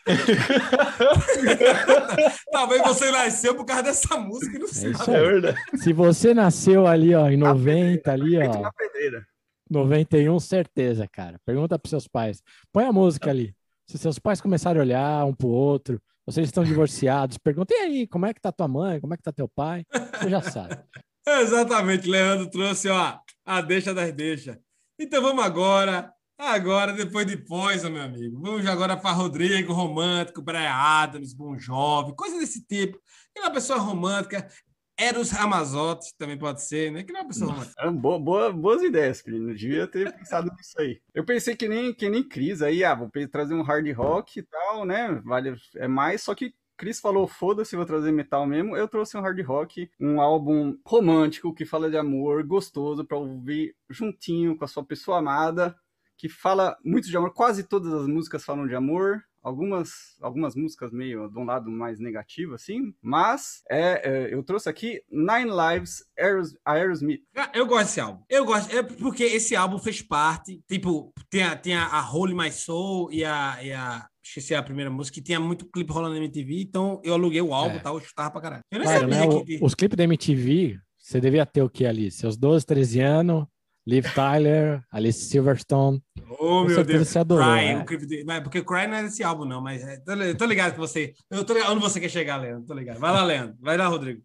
talvez 2.52 2.82
você 2.84 3.12
nasceu 3.12 3.56
por 3.56 3.66
causa 3.66 3.84
dessa 3.84 4.18
música 4.18 4.56
e 4.56 4.60
não 4.60 4.68
É 4.68 4.72
sabe. 4.72 4.92
isso 4.92 5.12
É 5.12 5.22
verdade. 5.22 5.58
Se 5.78 5.94
você 5.94 6.34
nasceu 6.34 6.88
ali, 6.88 7.14
ó, 7.16 7.30
em 7.30 7.38
90, 7.38 8.12
ali, 8.12 8.38
Feito 8.38 8.58
ó, 8.58 8.62
na 8.62 8.72
pedreira. 8.72 9.26
91, 9.70 10.40
certeza, 10.40 11.08
cara. 11.08 11.40
Pergunta 11.46 11.78
pros 11.78 11.92
seus 11.92 12.08
pais. 12.08 12.42
Põe 12.72 12.86
a 12.86 12.92
música 12.92 13.30
ali. 13.30 13.54
Se 13.88 13.98
seus 13.98 14.20
pais 14.20 14.42
começarem 14.42 14.80
a 14.80 14.84
olhar 14.84 15.26
um 15.26 15.34
pro 15.34 15.48
outro, 15.48 16.02
vocês 16.26 16.48
estão 16.48 16.64
divorciados, 16.64 17.38
perguntem 17.38 17.78
aí, 17.82 18.08
como 18.08 18.26
é 18.26 18.34
que 18.34 18.42
tá 18.42 18.52
tua 18.52 18.68
mãe, 18.68 19.00
como 19.00 19.14
é 19.14 19.18
que 19.18 19.24
tá 19.24 19.32
teu 19.32 19.48
pai? 19.48 19.84
Você 20.20 20.30
já 20.30 20.42
sabe. 20.42 20.78
Exatamente, 21.28 22.10
Leandro 22.10 22.50
trouxe 22.50 22.90
ó, 22.90 23.18
a 23.46 23.62
deixa 23.62 23.94
das 23.94 24.12
deixas. 24.12 24.58
Então 25.00 25.22
vamos 25.22 25.44
agora, 25.44 26.12
agora, 26.48 26.94
depois 26.94 27.26
de 27.26 27.38
Poison, 27.38 27.90
meu 27.90 28.02
amigo. 28.04 28.40
Vamos 28.42 28.66
agora 28.66 28.96
para 28.98 29.12
Rodrigo, 29.12 29.74
romântico, 29.74 30.42
Brian 30.42 30.72
Adams, 30.72 31.34
Bon 31.34 31.58
Jovi, 31.58 32.16
coisa 32.16 32.40
desse 32.40 32.66
tipo. 32.66 33.00
Que 33.34 33.40
é 33.40 33.42
uma 33.44 33.52
pessoa 33.52 33.80
romântica. 33.80 34.48
Eros 34.98 35.32
Ramazotti 35.32 36.14
também 36.18 36.38
pode 36.38 36.62
ser, 36.62 36.92
né? 36.92 37.04
Que 37.04 37.14
não 37.14 37.20
é 37.22 37.24
uma 37.24 37.30
pessoa 37.30 37.52
romântica. 37.52 37.76
Ah, 37.78 37.92
boa- 37.92 38.20
boa- 38.20 38.52
boas 38.54 38.82
ideias, 38.82 39.22
Plínio. 39.22 39.48
Não 39.48 39.54
devia 39.54 39.88
ter 39.88 40.14
pensado 40.14 40.52
nisso 40.58 40.80
aí. 40.80 41.02
Eu 41.14 41.24
pensei 41.24 41.56
que 41.56 41.68
nem, 41.70 41.94
que 41.94 42.10
nem 42.10 42.22
Cris 42.28 42.62
aí, 42.62 42.84
ah, 42.84 42.96
vou 42.96 43.10
trazer 43.32 43.54
um 43.54 43.62
hard 43.62 43.90
rock 43.96 44.40
e 44.40 44.44
tal, 44.44 44.86
né? 44.86 45.22
Vale, 45.24 45.56
é 45.78 45.88
mais, 45.88 46.22
só 46.24 46.36
que 46.36 46.54
Cris 46.78 47.00
falou, 47.00 47.28
foda-se, 47.28 47.76
vou 47.76 47.86
trazer 47.86 48.12
metal 48.12 48.46
mesmo. 48.46 48.76
Eu 48.76 48.88
trouxe 48.88 49.18
um 49.18 49.22
hard 49.22 49.40
rock, 49.46 49.90
um 50.00 50.20
álbum 50.20 50.78
romântico 50.86 51.54
que 51.54 51.66
fala 51.66 51.90
de 51.90 51.98
amor, 51.98 52.44
gostoso 52.46 53.06
pra 53.06 53.18
ouvir 53.18 53.76
juntinho 53.90 54.58
com 54.58 54.66
a 54.66 54.68
sua 54.68 54.84
pessoa 54.84 55.20
amada, 55.20 55.76
que 56.20 56.28
fala 56.30 56.76
muito 56.84 57.08
de 57.10 57.16
amor. 57.18 57.34
Quase 57.34 57.64
todas 57.64 57.92
as 57.94 58.06
músicas 58.08 58.44
falam 58.44 58.68
de 58.68 58.76
amor. 58.76 59.22
Algumas, 59.42 59.90
algumas 60.22 60.54
músicas 60.54 60.92
meio 60.92 61.30
de 61.30 61.40
um 61.40 61.46
lado 61.46 61.72
mais 61.72 61.98
negativo, 61.98 62.54
assim. 62.56 62.94
Mas 63.02 63.62
é, 63.72 64.02
é, 64.28 64.34
eu 64.34 64.44
trouxe 64.44 64.68
aqui 64.68 65.02
Nine 65.10 65.50
Lives, 65.50 66.04
Aeros, 66.20 66.54
Aerosmith. 66.66 67.22
Cara, 67.34 67.50
Eu 67.56 67.66
gosto 67.66 67.86
desse 67.86 68.02
álbum. 68.02 68.22
Eu 68.30 68.44
gosto, 68.44 68.76
é 68.76 68.84
porque 68.84 69.24
esse 69.24 69.56
álbum 69.56 69.80
fez 69.80 70.02
parte. 70.02 70.62
Tipo, 70.68 71.14
tem 71.30 71.44
a, 71.44 71.56
tem 71.56 71.74
a, 71.74 71.86
a 71.88 72.12
Holy 72.14 72.36
My 72.36 72.52
Soul 72.52 73.12
e 73.14 73.24
a, 73.24 73.58
e 73.64 73.72
a. 73.72 74.06
Esqueci 74.22 74.54
a 74.54 74.62
primeira 74.62 74.92
música, 74.92 75.16
que 75.16 75.24
tinha 75.24 75.40
muito 75.40 75.66
clipe 75.72 75.92
rolando 75.92 76.14
na 76.16 76.20
MTV, 76.20 76.62
então 76.62 77.02
eu 77.04 77.14
aluguei 77.16 77.42
o 77.42 77.52
álbum 77.54 77.76
É. 77.76 77.78
e 77.78 77.82
tal, 77.82 77.96
eu 77.96 78.02
chutava 78.02 78.30
pra 78.30 78.42
caralho. 78.42 78.62
Eu 78.70 78.78
nem 78.80 78.88
Claro, 78.88 79.10
sabia 79.10 79.26
né? 79.26 79.44
que. 79.46 79.60
os 79.62 79.74
clipes 79.74 79.96
da 79.98 80.04
MTV, 80.04 80.78
você 80.98 81.20
devia 81.22 81.46
ter 81.48 81.64
o 81.64 81.70
que 81.70 81.86
ali? 81.86 82.12
Seus 82.12 82.38
12, 82.38 82.64
13 82.66 83.00
anos, 83.00 83.46
Liv 83.90 84.06
Tyler, 84.14 84.84
Alice 84.92 85.20
Silverstone. 85.30 86.00
Oh, 86.32 86.36
Com 86.38 86.66
meu 86.66 86.76
certeza 86.76 86.98
Deus. 87.00 87.08
você 87.08 87.20
adorou, 87.20 87.44
Cry, 87.46 87.66
né? 87.74 87.86
o 88.22 88.26
mas 88.28 88.44
porque 88.44 88.64
Cry 88.64 88.86
não 88.88 88.96
é 88.98 89.04
desse 89.04 89.24
álbum, 89.24 89.46
não, 89.46 89.62
mas 89.62 89.82
é... 89.82 89.98
tô, 89.98 90.14
li- 90.14 90.36
tô 90.36 90.46
ligado 90.46 90.74
que 90.74 90.80
você. 90.80 91.14
Eu 91.32 91.44
tô 91.44 91.54
ligado 91.54 91.72
onde 91.72 91.82
você 91.82 92.00
quer 92.00 92.10
chegar, 92.10 92.38
Leandro. 92.38 92.68
Tô 92.68 92.74
ligado. 92.76 93.00
Vai 93.00 93.12
lá, 93.12 93.24
Leandro. 93.24 93.56
Vai 93.60 93.78
lá, 93.78 93.88
Rodrigo. 93.88 94.22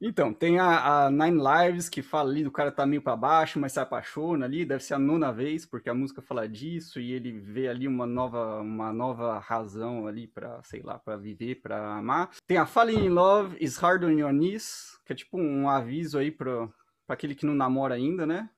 Então, 0.00 0.32
tem 0.32 0.60
a, 0.60 1.06
a 1.06 1.10
Nine 1.10 1.42
Lives 1.42 1.88
que 1.88 2.02
fala 2.02 2.30
ali 2.30 2.44
do 2.44 2.52
cara 2.52 2.70
tá 2.70 2.86
meio 2.86 3.02
pra 3.02 3.16
baixo, 3.16 3.58
mas 3.58 3.72
se 3.72 3.80
apaixona 3.80 4.46
ali, 4.46 4.64
deve 4.64 4.84
ser 4.84 4.94
a 4.94 4.98
nona 5.00 5.32
vez, 5.32 5.66
porque 5.66 5.90
a 5.90 5.94
música 5.94 6.22
fala 6.22 6.48
disso 6.48 7.00
e 7.00 7.10
ele 7.12 7.32
vê 7.32 7.66
ali 7.66 7.88
uma 7.88 8.06
nova, 8.06 8.60
uma 8.60 8.92
nova 8.92 9.40
razão 9.40 10.06
ali 10.06 10.28
pra, 10.28 10.60
sei 10.62 10.82
lá, 10.82 11.00
pra 11.00 11.16
viver, 11.16 11.56
pra 11.60 11.96
amar. 11.96 12.30
Tem 12.46 12.56
a 12.58 12.64
Falling 12.66 13.06
in 13.06 13.08
Love 13.08 13.56
is 13.60 13.76
Hard 13.78 14.04
on 14.04 14.10
Your 14.12 14.30
Knees, 14.32 14.96
que 15.04 15.12
é 15.12 15.16
tipo 15.16 15.36
um 15.36 15.68
aviso 15.68 16.16
aí 16.16 16.30
pra, 16.30 16.68
pra 17.04 17.14
aquele 17.14 17.34
que 17.34 17.44
não 17.44 17.54
namora 17.56 17.96
ainda, 17.96 18.24
né? 18.24 18.48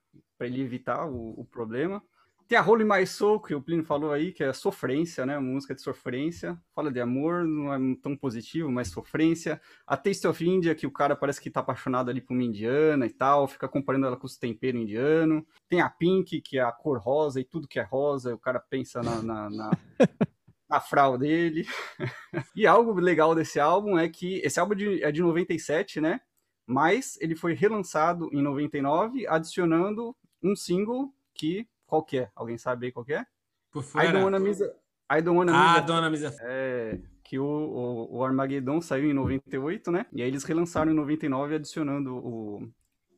Pra 0.41 0.47
ele 0.47 0.59
evitar 0.59 1.05
o, 1.05 1.39
o 1.39 1.45
problema. 1.45 2.01
Tem 2.47 2.57
a 2.57 2.65
Holy 2.65 2.83
My 2.83 3.05
Soul, 3.05 3.39
que 3.39 3.53
o 3.53 3.61
Plínio 3.61 3.85
falou 3.85 4.11
aí, 4.11 4.31
que 4.33 4.43
é 4.43 4.51
sofrência, 4.51 5.23
né? 5.23 5.37
Música 5.37 5.75
de 5.75 5.83
sofrência. 5.83 6.59
Fala 6.73 6.91
de 6.91 6.99
amor, 6.99 7.45
não 7.45 7.71
é 7.71 7.77
tão 8.01 8.17
positivo, 8.17 8.71
mas 8.71 8.87
sofrência. 8.87 9.61
A 9.85 9.95
Taste 9.95 10.25
of 10.25 10.43
India, 10.43 10.73
que 10.73 10.87
o 10.87 10.91
cara 10.91 11.15
parece 11.15 11.39
que 11.39 11.51
tá 11.51 11.59
apaixonado 11.59 12.09
ali 12.09 12.19
por 12.19 12.33
uma 12.33 12.41
indiana 12.41 13.05
e 13.05 13.11
tal, 13.11 13.47
fica 13.47 13.67
comparando 13.67 14.07
ela 14.07 14.17
com 14.17 14.25
os 14.25 14.35
temperos 14.35 14.81
indianos. 14.81 15.43
Tem 15.69 15.79
a 15.79 15.87
Pink, 15.91 16.41
que 16.41 16.57
é 16.57 16.63
a 16.63 16.71
cor 16.71 16.97
rosa 16.97 17.39
e 17.39 17.43
tudo 17.43 17.67
que 17.67 17.77
é 17.79 17.83
rosa, 17.83 18.33
o 18.33 18.39
cara 18.39 18.59
pensa 18.59 19.03
na, 19.03 19.21
na, 19.21 19.47
na, 19.47 20.79
frau 20.81 21.19
dele. 21.19 21.67
e 22.55 22.65
algo 22.65 22.93
legal 22.99 23.35
desse 23.35 23.59
álbum 23.59 23.95
é 23.95 24.09
que 24.09 24.41
esse 24.43 24.59
álbum 24.59 24.73
é 24.73 24.77
de- 24.77 25.03
é 25.03 25.11
de 25.11 25.21
97, 25.21 26.01
né? 26.01 26.19
Mas 26.65 27.17
ele 27.21 27.35
foi 27.35 27.53
relançado 27.53 28.29
em 28.33 28.41
99, 28.41 29.27
adicionando 29.27 30.15
um 30.43 30.55
single 30.55 31.13
que. 31.33 31.67
Qual 31.85 32.03
que 32.03 32.19
é? 32.19 32.29
Alguém 32.35 32.57
sabe 32.57 32.85
aí 32.87 32.91
qual 32.91 33.05
que 33.05 33.13
é? 33.13 33.25
Por 33.71 33.81
I 33.83 33.85
fora. 33.85 34.11
Don't 34.11 34.23
Wanna 34.25 34.39
Miss 34.39 34.61
a- 34.61 35.17
I 35.17 35.21
Don't 35.21 35.37
Wanna 35.37 35.51
Ah, 35.53 35.67
Miss 35.73 35.77
a- 35.77 35.81
dona 35.81 36.09
Misa. 36.09 36.35
é, 36.41 36.99
que 37.23 37.37
o, 37.37 37.43
o, 37.45 38.17
o 38.17 38.23
Armageddon 38.25 38.79
saiu 38.81 39.09
em 39.09 39.13
98, 39.13 39.91
né? 39.91 40.05
E 40.13 40.21
aí 40.21 40.27
eles 40.29 40.43
relançaram 40.45 40.91
em 40.91 40.95
99, 40.95 41.55
adicionando 41.55 42.15
o, 42.15 42.69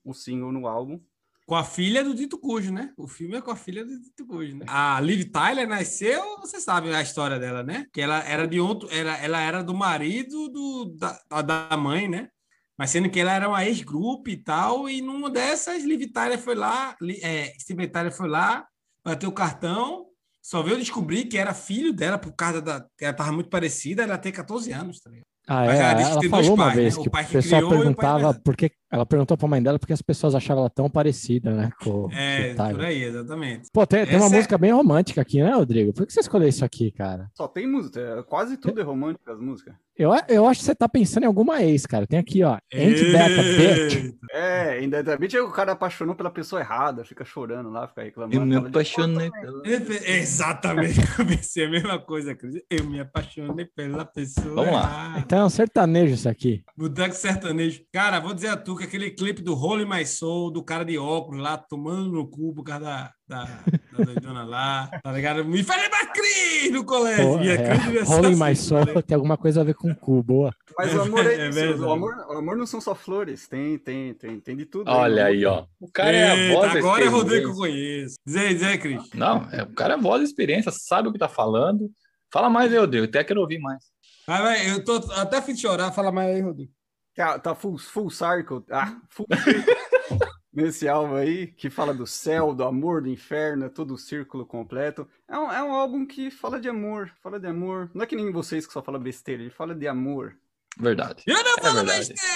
o 0.03 0.13
single 0.13 0.51
no 0.51 0.65
álbum. 0.67 0.99
Com 1.45 1.55
a 1.55 1.63
filha 1.63 2.03
do 2.03 2.15
Dito 2.15 2.37
Cujo, 2.39 2.71
né? 2.71 2.93
O 2.97 3.05
filme 3.07 3.35
é 3.35 3.41
com 3.41 3.51
a 3.51 3.55
filha 3.55 3.83
do 3.85 3.99
Dito 3.99 4.25
Cujo, 4.25 4.55
né? 4.57 4.65
A 4.67 4.99
Liv 5.01 5.25
Tyler 5.29 5.67
nasceu, 5.67 6.39
você 6.39 6.59
sabe 6.59 6.91
a 6.93 7.01
história 7.01 7.37
dela, 7.37 7.61
né? 7.63 7.85
Que 7.91 7.99
ela 8.01 8.19
era 8.23 8.47
de 8.47 8.59
outro, 8.61 8.87
era, 8.91 9.17
ela 9.17 9.39
era 9.41 9.61
do 9.61 9.73
marido 9.73 10.47
do, 10.49 10.85
da, 10.97 11.41
da 11.41 11.77
mãe, 11.77 12.07
né? 12.07 12.29
Mas 12.77 12.89
sendo 12.89 13.09
que 13.09 13.19
ela 13.19 13.33
era 13.33 13.47
uma 13.47 13.63
ex-grupo 13.65 14.29
e 14.29 14.37
tal, 14.37 14.89
e 14.89 15.01
numa 15.01 15.29
dessas, 15.29 15.83
Liv 15.83 16.11
Tyler 16.11 16.39
foi 16.39 16.55
lá, 16.55 16.95
é, 17.21 17.53
Steven 17.59 17.87
Tyler 17.87 18.11
foi 18.11 18.27
lá, 18.27 18.65
bateu 19.05 19.29
o 19.29 19.33
cartão, 19.33 20.07
só 20.41 20.61
veio 20.63 20.77
descobrir 20.79 21.25
que 21.25 21.37
era 21.37 21.53
filho 21.53 21.93
dela, 21.93 22.17
por 22.17 22.33
causa 22.33 22.61
da. 22.61 22.85
que 22.97 23.05
Ela 23.05 23.13
tava 23.13 23.31
muito 23.31 23.49
parecida, 23.49 24.03
ela 24.03 24.17
tem 24.17 24.31
14 24.31 24.71
anos, 24.71 24.99
tá 24.99 25.09
ligado? 25.09 25.23
Ah, 25.47 25.65
Mas 25.65 25.79
é, 25.79 25.83
ela 25.83 25.93
disse 25.93 26.05
que 26.07 26.11
ela 26.13 26.21
tem 26.21 26.29
dois 26.29 26.45
falou 26.45 26.55
uma 26.57 26.63
pais, 26.65 26.75
né? 26.77 26.81
vez 26.83 26.97
O 26.97 27.03
que 27.03 27.09
pai 27.09 27.23
o 27.23 27.27
que 27.27 27.33
pessoal 27.33 27.61
criou 27.61 27.73
e 27.73 27.75
o 27.75 27.77
pai 27.77 27.85
perguntava 27.85 28.23
mais- 28.23 28.37
porque 28.43 28.71
ela 28.93 29.07
perguntou 29.07 29.35
pra 29.35 29.47
mãe 29.47 29.61
dela 29.61 29.79
porque 29.79 29.91
as 29.91 30.03
pessoas 30.03 30.35
achavam 30.35 30.61
ela 30.61 30.69
tão 30.69 30.87
parecida, 30.87 31.51
né? 31.51 31.71
Com, 31.83 32.07
É, 32.11 32.53
com 32.53 32.69
por 32.69 32.85
aí, 32.85 33.03
exatamente. 33.03 33.69
Pô, 33.73 33.87
tem, 33.87 34.05
tem 34.05 34.17
uma 34.17 34.27
é- 34.27 34.29
música 34.29 34.55
bem 34.55 34.71
romântica 34.71 35.19
aqui, 35.19 35.41
né, 35.41 35.51
Rodrigo? 35.51 35.91
Por 35.93 36.05
que 36.05 36.13
você 36.13 36.19
escolheu 36.19 36.47
isso 36.47 36.63
aqui, 36.63 36.91
cara? 36.91 37.27
Só 37.33 37.47
tem 37.47 37.65
música, 37.67 37.99
é- 37.99 38.21
quase 38.21 38.55
tudo 38.55 38.79
é 38.79 38.83
romântico 38.83 39.31
as 39.31 39.39
músicas. 39.39 39.73
Eu, 39.95 40.11
eu 40.27 40.47
acho 40.47 40.59
que 40.59 40.65
você 40.65 40.73
tá 40.73 40.89
pensando 40.89 41.23
em 41.23 41.27
alguma 41.27 41.61
ex, 41.61 41.85
cara. 41.85 42.07
Tem 42.07 42.17
aqui, 42.17 42.43
ó. 42.43 42.57
Ain't 42.73 43.11
That 43.11 43.39
a 43.39 43.43
Bitch. 43.43 44.15
É, 44.31 44.69
ainda 44.79 44.97
é 44.97 45.41
o 45.41 45.51
cara 45.51 45.73
apaixonou 45.73 46.15
pela 46.15 46.31
pessoa 46.31 46.59
errada, 46.59 47.05
fica 47.05 47.23
chorando 47.23 47.69
lá, 47.69 47.87
fica 47.87 48.01
reclamando. 48.01 48.35
Eu 48.35 48.43
me 48.43 48.55
apaixonei 48.55 49.29
pela. 49.29 49.61
Exatamente, 50.03 50.99
eu 51.19 51.25
pensei 51.25 51.65
a 51.65 51.69
mesma 51.69 51.99
coisa, 51.99 52.33
Cris. 52.33 52.55
Eu 52.69 52.85
me 52.85 52.99
apaixonei 52.99 53.65
pela 53.65 54.03
pessoa. 54.03 54.55
Vamos 54.55 54.73
lá. 54.73 54.81
errada. 54.81 55.19
Então 55.19 55.39
é 55.39 55.45
um 55.45 55.49
sertanejo 55.49 56.15
isso 56.15 56.27
aqui. 56.27 56.63
Boteco 56.75 57.13
sertanejo. 57.13 57.83
Cara, 57.91 58.19
vou 58.19 58.33
dizer 58.33 58.47
a 58.47 58.57
tu 58.57 58.75
que 58.75 58.82
aquele 58.83 59.11
clipe 59.11 59.41
do 59.41 59.55
Holy 59.55 59.85
My 59.85 60.05
Soul, 60.05 60.51
do 60.51 60.63
cara 60.63 60.83
de 60.83 60.97
óculos 60.97 61.41
lá, 61.41 61.57
tomando 61.57 62.11
no 62.11 62.27
cu 62.27 62.53
por 62.53 62.63
causa 62.63 62.85
da, 62.85 63.13
da, 63.27 63.43
da 63.91 64.03
doidona 64.03 64.43
lá, 64.43 64.89
tá 65.03 65.11
ligado? 65.11 65.45
Me 65.45 65.63
faz 65.63 65.81
lembrar 65.81 66.11
Cris 66.13 66.71
no 66.71 66.85
colégio. 66.85 67.25
Pô, 67.25 67.39
é, 67.39 67.57
ser 67.57 68.03
Rolling 68.03 68.33
assim, 68.33 68.43
My 68.43 68.55
Soul 68.55 68.79
tá 68.79 68.85
ligado? 68.87 69.03
tem 69.03 69.15
alguma 69.15 69.37
coisa 69.37 69.61
a 69.61 69.63
ver 69.63 69.75
com 69.75 69.93
cu, 69.95 70.21
boa. 70.23 70.53
Mas 70.77 70.93
o 70.93 71.01
amor 71.01 71.25
é, 71.25 71.47
É 71.47 71.75
o, 71.75 71.91
amor, 71.91 72.15
o 72.29 72.37
amor 72.37 72.57
não 72.57 72.65
são 72.65 72.81
só 72.81 72.93
flores, 72.93 73.47
tem, 73.47 73.77
tem, 73.77 74.13
tem, 74.13 74.39
tem 74.39 74.55
de 74.55 74.65
tudo. 74.65 74.85
né? 74.85 74.91
Olha 74.97 75.25
aí, 75.25 75.45
ó. 75.45 75.65
O 75.79 75.91
cara 75.91 76.15
é 76.15 76.51
a 76.51 76.53
voz 76.53 76.73
da 76.73 76.79
agora 76.79 77.03
é 77.03 77.07
Rodrigo 77.07 77.45
que 77.45 77.51
eu 77.51 77.55
conheço. 77.55 78.15
Diz 78.25 78.35
aí, 78.35 78.53
diz 78.53 78.63
aí, 78.63 78.77
Cris. 78.77 79.09
Não, 79.13 79.47
é, 79.51 79.63
o 79.63 79.73
cara 79.73 79.93
é 79.93 79.97
a 79.97 80.01
voz 80.01 80.21
da 80.21 80.25
experiência, 80.25 80.71
sabe 80.71 81.07
o 81.09 81.11
que 81.11 81.19
tá 81.19 81.29
falando. 81.29 81.89
Fala 82.31 82.49
mais 82.49 82.71
aí, 82.71 82.79
Rodrigo. 82.79 83.05
Até 83.05 83.23
quero 83.23 83.41
ouvir 83.41 83.59
mais. 83.59 83.83
Vai, 84.25 84.41
vai, 84.41 84.71
eu 84.71 84.83
tô 84.83 84.95
até 85.13 85.39
de 85.41 85.59
chorar. 85.59 85.91
Fala 85.91 86.11
mais 86.11 86.35
aí, 86.35 86.41
Rodrigo. 86.41 86.71
Tá, 87.15 87.37
tá 87.37 87.53
full, 87.55 87.77
full 87.77 88.09
circle, 88.09 88.63
ah, 88.71 88.99
full 89.09 89.27
circle 89.43 89.63
nesse 90.51 90.87
álbum 90.87 91.15
aí, 91.15 91.47
que 91.47 91.69
fala 91.69 91.93
do 91.93 92.07
céu, 92.07 92.53
do 92.55 92.63
amor, 92.63 93.01
do 93.03 93.09
inferno, 93.09 93.65
é 93.65 93.69
todo 93.69 93.93
o 93.93 93.97
círculo 93.97 94.45
completo. 94.45 95.07
É 95.27 95.37
um, 95.37 95.51
é 95.51 95.63
um 95.63 95.71
álbum 95.73 96.05
que 96.07 96.31
fala 96.31 96.59
de 96.59 96.67
amor, 96.69 97.11
fala 97.21 97.39
de 97.39 97.47
amor. 97.47 97.91
Não 97.93 98.03
é 98.03 98.07
que 98.07 98.15
nem 98.15 98.31
vocês 98.31 98.65
que 98.65 98.73
só 98.73 98.81
falam 98.81 98.99
besteira, 99.01 99.41
ele 99.43 99.51
fala 99.51 99.75
de 99.75 99.87
amor. 99.87 100.35
Verdade. 100.77 101.23
Eu 101.27 101.35
não 101.43 101.55
É 101.57 101.61
falo 101.61 101.75
verdade. 101.75 101.99
besteira! 102.09 102.33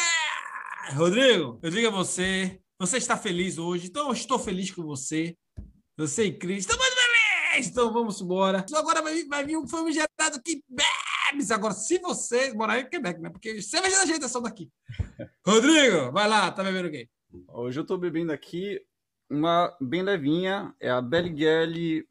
Rodrigo, 0.93 1.59
eu 1.63 1.69
digo 1.71 1.87
a 1.87 1.91
você, 1.91 2.59
você 2.79 2.97
está 2.97 3.17
feliz 3.17 3.57
hoje, 3.57 3.87
então 3.87 4.07
eu 4.07 4.13
estou 4.13 4.37
feliz 4.39 4.71
com 4.71 4.83
você. 4.83 5.35
Você 5.97 6.25
e 6.25 6.37
Cris, 6.37 6.59
estamos 6.59 6.85
felizes! 6.85 7.71
Então 7.71 7.91
vamos 7.91 8.21
embora. 8.21 8.63
Agora 8.75 9.01
vai, 9.01 9.13
vir- 9.15 9.27
vai 9.27 9.43
vir 9.43 9.57
um 9.57 9.67
famigerado 9.67 10.39
que 10.45 10.61
Agora, 11.51 11.73
se 11.73 11.99
você 11.99 12.53
morar 12.53 12.79
em 12.79 12.89
Quebec, 12.89 13.19
né? 13.21 13.29
Porque 13.29 13.61
cerveja 13.61 13.97
da 13.99 14.05
gente 14.05 14.23
é 14.23 14.27
só 14.27 14.39
daqui. 14.39 14.69
Rodrigo, 15.45 16.11
vai 16.11 16.27
lá, 16.27 16.51
tá 16.51 16.63
bebendo 16.63 16.87
o 16.87 16.91
quê? 16.91 17.09
Hoje 17.49 17.79
eu 17.79 17.85
tô 17.85 17.97
bebendo 17.97 18.31
aqui 18.31 18.79
uma 19.29 19.75
bem 19.81 20.01
levinha, 20.01 20.73
é 20.79 20.89
a 20.89 21.01
Belgiele 21.01 22.07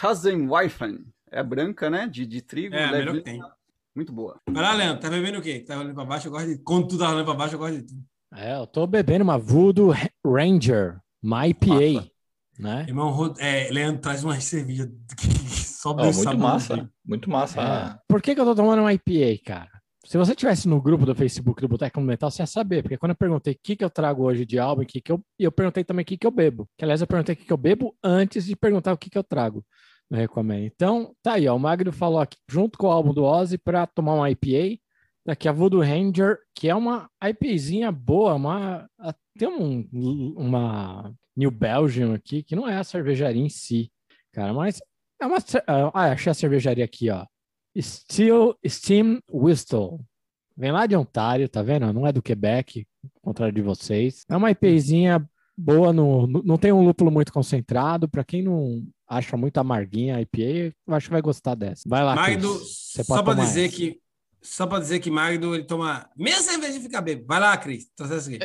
Hasenweifen. 0.00 1.04
É 1.30 1.42
branca, 1.42 1.90
né? 1.90 2.06
De, 2.06 2.24
de 2.24 2.40
trigo, 2.40 2.74
É, 2.74 2.84
a 2.84 2.92
melhor 2.92 3.06
que 3.14 3.16
levinha. 3.18 3.42
tem. 3.44 3.52
Muito 3.94 4.12
boa. 4.12 4.40
Vai 4.48 4.62
lá, 4.62 4.72
Leandro, 4.74 5.02
tá 5.02 5.10
bebendo 5.10 5.38
o 5.38 5.42
quê? 5.42 5.60
Tá 5.60 5.78
olhando 5.78 5.94
pra 5.94 6.04
baixo, 6.04 6.28
eu 6.28 6.32
gosto 6.32 6.46
de. 6.48 6.58
Quando 6.58 6.88
tu 6.88 6.98
tá 6.98 7.08
olhando 7.10 7.24
pra 7.24 7.34
baixo, 7.34 7.54
eu 7.56 7.58
gosto 7.58 7.78
de 7.78 7.82
tudo. 7.82 8.02
É, 8.34 8.56
eu 8.56 8.66
tô 8.66 8.86
bebendo 8.86 9.24
uma 9.24 9.36
Voodoo 9.38 9.92
Ranger, 10.24 11.00
uma 11.22 11.48
IPA, 11.48 12.08
né? 12.58 12.84
Irmão, 12.86 13.34
é, 13.38 13.68
Leandro 13.70 14.00
traz 14.00 14.22
uma 14.22 14.38
cerveja 14.40 14.86
que 15.16 15.26
só 15.78 15.92
Deus 15.92 16.16
muito 16.16 16.38
massa. 16.38 16.90
Muito 17.06 17.30
massa. 17.30 17.60
É. 17.60 17.98
Por 18.08 18.20
que, 18.20 18.34
que 18.34 18.40
eu 18.40 18.44
tô 18.44 18.52
tomando 18.52 18.80
uma 18.80 18.92
IPA, 18.92 19.40
cara? 19.44 19.70
Se 20.04 20.18
você 20.18 20.34
tivesse 20.34 20.66
no 20.66 20.82
grupo 20.82 21.06
do 21.06 21.14
Facebook 21.14 21.60
do 21.60 21.68
Boteco 21.68 22.00
Metal, 22.00 22.28
você 22.28 22.42
ia 22.42 22.46
saber, 22.46 22.82
porque 22.82 22.98
quando 22.98 23.10
eu 23.10 23.16
perguntei 23.16 23.54
o 23.54 23.58
que, 23.62 23.76
que 23.76 23.84
eu 23.84 23.90
trago 23.90 24.24
hoje 24.24 24.44
de 24.44 24.58
álbum, 24.58 24.82
o 24.82 24.86
que, 24.86 25.00
que 25.00 25.12
eu, 25.12 25.24
e 25.38 25.44
eu 25.44 25.52
perguntei 25.52 25.84
também 25.84 26.02
o 26.02 26.06
que, 26.06 26.18
que 26.18 26.26
eu 26.26 26.32
bebo. 26.32 26.68
Que 26.76 26.84
aliás, 26.84 27.00
eu 27.00 27.06
perguntei 27.06 27.34
o 27.34 27.38
que, 27.38 27.44
que 27.44 27.52
eu 27.52 27.56
bebo 27.56 27.94
antes 28.02 28.46
de 28.46 28.56
perguntar 28.56 28.92
o 28.92 28.98
que, 28.98 29.08
que 29.08 29.16
eu 29.16 29.22
trago 29.22 29.64
no 30.10 30.16
Recomendo. 30.16 30.64
Então, 30.64 31.14
tá 31.22 31.34
aí, 31.34 31.46
ó. 31.46 31.54
O 31.54 31.60
Magno 31.60 31.92
falou 31.92 32.18
aqui, 32.18 32.36
junto 32.50 32.76
com 32.76 32.88
o 32.88 32.90
álbum 32.90 33.14
do 33.14 33.22
Ozzy, 33.22 33.56
pra 33.56 33.86
tomar 33.86 34.14
uma 34.14 34.30
IPA. 34.30 34.80
Daqui 35.24 35.48
a 35.48 35.52
Voodoo 35.52 35.82
Ranger, 35.82 36.38
que 36.56 36.68
é 36.68 36.74
uma 36.74 37.08
IPAzinha 37.22 37.92
boa, 37.92 38.34
uma, 38.34 38.88
tem 39.38 39.46
um, 39.46 40.34
uma 40.36 41.14
New 41.36 41.52
Belgium 41.52 42.14
aqui, 42.14 42.42
que 42.42 42.56
não 42.56 42.66
é 42.66 42.78
a 42.78 42.84
cervejaria 42.84 43.42
em 43.42 43.48
si, 43.48 43.92
cara, 44.32 44.52
mas 44.52 44.80
é 45.20 45.26
uma. 45.26 45.40
cer- 45.40 45.64
Ah, 45.66 46.12
achei 46.12 46.30
a 46.30 46.34
cervejaria 46.34 46.84
aqui, 46.84 47.10
ó. 47.10 47.24
Steel 47.80 48.56
Steam 48.66 49.20
Whistle. 49.32 50.00
Vem 50.56 50.72
lá 50.72 50.86
de 50.86 50.96
Ontário, 50.96 51.48
tá 51.48 51.62
vendo? 51.62 51.92
Não 51.92 52.06
é 52.06 52.12
do 52.12 52.20
Quebec, 52.22 52.84
ao 53.04 53.10
contrário 53.22 53.54
de 53.54 53.62
vocês. 53.62 54.24
É 54.28 54.36
uma 54.36 54.50
IPAzinha 54.50 55.24
boa, 55.56 55.92
no, 55.92 56.26
no- 56.26 56.42
não 56.42 56.56
tem 56.56 56.72
um 56.72 56.82
lúpulo 56.84 57.10
muito 57.10 57.32
concentrado. 57.32 58.08
Para 58.08 58.24
quem 58.24 58.42
não 58.42 58.82
acha 59.06 59.36
muito 59.36 59.58
amarguinha 59.58 60.16
a 60.16 60.20
IPA, 60.20 60.74
eu 60.86 60.94
acho 60.94 61.06
que 61.06 61.12
vai 61.12 61.22
gostar 61.22 61.54
dessa. 61.54 61.82
Vai 61.86 62.02
lá, 62.02 62.14
Magno, 62.16 62.56
Cris. 62.58 62.68
Você 62.92 63.04
só 63.04 63.22
para 63.22 63.34
dizer 63.44 63.66
essa. 63.66 63.76
que 63.76 64.00
só 64.42 64.66
para 64.66 64.80
dizer 64.80 64.98
que 65.00 65.10
Magno 65.10 65.54
ele 65.54 65.64
toma 65.64 66.08
meia 66.16 66.40
cerveja 66.42 66.78
e 66.78 66.80
fica 66.80 67.00
bêbado. 67.00 67.26
Vai 67.28 67.38
lá, 67.40 67.56
Cris. 67.56 67.88
Traz 67.94 68.10
essa 68.12 68.28
aqui. 68.28 68.38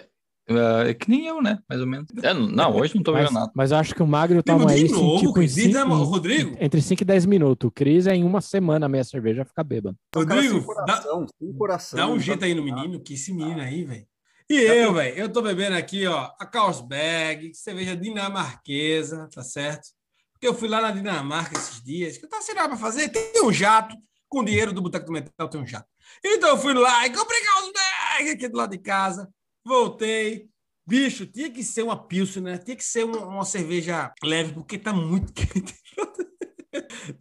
É, 0.48 0.90
é 0.90 0.94
que 0.94 1.10
nem 1.10 1.26
eu, 1.26 1.42
né? 1.42 1.60
Mais 1.70 1.80
ou 1.82 1.88
menos. 1.88 2.08
É, 2.22 2.34
não, 2.34 2.76
hoje 2.76 2.96
não 2.96 3.04
tô 3.04 3.14
vendo 3.14 3.32
nada. 3.32 3.52
mas 3.56 3.72
eu 3.72 3.78
acho 3.78 3.96
que 3.96 4.04
o 4.04 4.08
Magro 4.08 4.44
toma 4.44 4.76
em, 4.76 4.90
novo, 4.90 5.20
tipo, 5.20 5.42
em 5.42 5.48
cinco- 5.48 5.74
né, 5.74 5.84
Rodrigo? 5.84 6.58
entre 6.60 6.82
5 6.82 7.02
e 7.02 7.06
10 7.06 7.26
minutos. 7.26 7.68
O 7.68 7.72
Cris 7.72 8.08
é 8.08 8.16
em 8.16 8.24
uma 8.24 8.42
semana 8.42 8.90
meia 8.90 9.04
cerveja 9.04 9.46
fica 9.46 9.64
bêbado. 9.64 9.98
O 10.16 10.26
cara 10.26 10.42
sem 10.42 10.50
Rodrigo, 10.52 10.74
dá, 10.74 10.84
coração, 10.84 11.26
sem 11.40 11.54
coração. 11.54 11.98
dá 11.98 12.08
um 12.08 12.16
tá? 12.16 12.20
jeito 12.20 12.46
aí 12.46 12.54
no 12.54 12.64
menino, 12.64 13.00
que 13.00 13.14
esse 13.14 13.34
menino 13.34 13.62
aí, 13.62 13.86
velho. 13.86 14.06
E 14.50 14.56
eu, 14.56 14.94
velho, 14.94 15.16
eu 15.18 15.30
tô 15.30 15.42
bebendo 15.42 15.78
aqui, 15.78 16.06
ó, 16.06 16.30
a 16.38 16.46
Carlsberg, 16.46 17.54
cerveja 17.56 17.96
dinamarquesa, 17.96 19.30
tá 19.34 19.42
certo? 19.42 19.88
Porque 20.34 20.48
eu 20.48 20.54
fui 20.54 20.68
lá 20.68 20.82
na 20.82 20.92
Dinamarca 20.92 21.58
esses 21.58 21.82
dias, 21.82 22.18
que 22.18 22.26
eu 22.26 22.30
tava 22.30 22.42
sem 22.42 22.54
nada 22.54 22.68
pra 22.68 22.78
fazer, 22.78 23.08
tem 23.08 23.42
um 23.44 23.54
jato, 23.54 23.96
com 24.28 24.44
dinheiro 24.44 24.74
do 24.74 24.82
Boteco 24.82 25.06
do 25.06 25.14
Metal 25.14 25.48
tem 25.48 25.62
um 25.62 25.66
jato. 25.66 25.88
Então 26.24 26.50
eu 26.50 26.58
fui 26.58 26.74
lá 26.74 27.06
e 27.08 27.12
comprei 27.12 27.40
Carlsberg 27.42 28.32
aqui 28.32 28.48
do 28.50 28.58
lado 28.58 28.72
de 28.72 28.80
casa, 28.80 29.30
voltei, 29.66 30.50
Bicho, 30.86 31.26
tinha 31.26 31.50
que 31.50 31.64
ser 31.64 31.84
uma 31.84 31.96
Pilsen, 31.96 32.44
né? 32.44 32.58
Tinha 32.58 32.76
que 32.76 32.84
ser 32.84 33.06
uma, 33.06 33.20
uma 33.20 33.46
cerveja 33.46 34.14
leve, 34.22 34.54
porque 34.54 34.78
tá 34.78 34.92
muito 34.92 35.32
quente. 35.34 35.74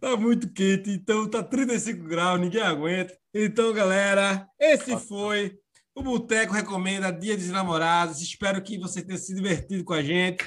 tá 0.01 0.17
muito 0.17 0.51
quente, 0.51 0.89
então 0.89 1.29
tá 1.29 1.41
35 1.41 2.03
graus, 2.03 2.41
ninguém 2.41 2.61
aguenta. 2.61 3.17
Então, 3.33 3.71
galera, 3.71 4.45
esse 4.59 4.97
foi 4.97 5.57
o 5.95 6.03
Boteco 6.03 6.53
Recomenda 6.53 7.11
Dia 7.11 7.37
dos 7.37 7.47
Namorados. 7.47 8.21
Espero 8.21 8.61
que 8.61 8.77
você 8.77 9.01
tenha 9.01 9.17
se 9.17 9.33
divertido 9.33 9.83
com 9.85 9.93
a 9.93 10.03
gente. 10.03 10.43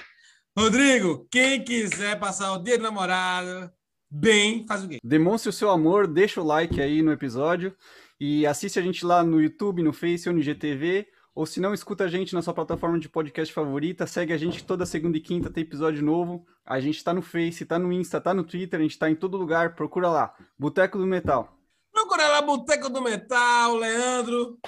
Rodrigo, 0.56 1.26
quem 1.30 1.64
quiser 1.64 2.18
passar 2.18 2.52
o 2.52 2.62
Dia 2.62 2.76
do 2.76 2.84
Namorado 2.84 3.70
bem, 4.10 4.66
faz 4.66 4.84
o 4.84 4.88
quê? 4.88 4.98
Demonstre 5.02 5.48
o 5.48 5.52
seu 5.52 5.70
amor, 5.70 6.06
deixa 6.06 6.40
o 6.40 6.44
like 6.44 6.80
aí 6.80 7.00
no 7.00 7.12
episódio 7.12 7.74
e 8.20 8.46
assiste 8.46 8.78
a 8.78 8.82
gente 8.82 9.04
lá 9.04 9.22
no 9.22 9.40
YouTube, 9.40 9.82
no 9.82 9.92
Face 9.92 10.28
ou 10.28 10.34
no 10.34 10.40
IGTV. 10.40 11.06
Ou 11.36 11.44
se 11.44 11.60
não, 11.60 11.74
escuta 11.74 12.04
a 12.04 12.08
gente 12.08 12.32
na 12.34 12.40
sua 12.40 12.54
plataforma 12.54 12.98
de 12.98 13.10
podcast 13.10 13.52
favorita. 13.52 14.06
Segue 14.06 14.32
a 14.32 14.38
gente 14.38 14.64
toda 14.64 14.86
segunda 14.86 15.18
e 15.18 15.20
quinta, 15.20 15.50
tem 15.50 15.62
episódio 15.62 16.02
novo. 16.02 16.46
A 16.64 16.80
gente 16.80 17.04
tá 17.04 17.12
no 17.12 17.20
Face, 17.20 17.66
tá 17.66 17.78
no 17.78 17.92
Insta, 17.92 18.18
tá 18.18 18.32
no 18.32 18.42
Twitter, 18.42 18.80
a 18.80 18.82
gente 18.82 18.98
tá 18.98 19.10
em 19.10 19.14
todo 19.14 19.36
lugar. 19.36 19.74
Procura 19.74 20.08
lá, 20.08 20.34
Boteco 20.58 20.96
do 20.96 21.06
Metal. 21.06 21.54
Procura 21.92 22.26
lá, 22.26 22.40
Boteco 22.40 22.88
do 22.88 23.02
Metal, 23.02 23.76
Leandro, 23.76 24.58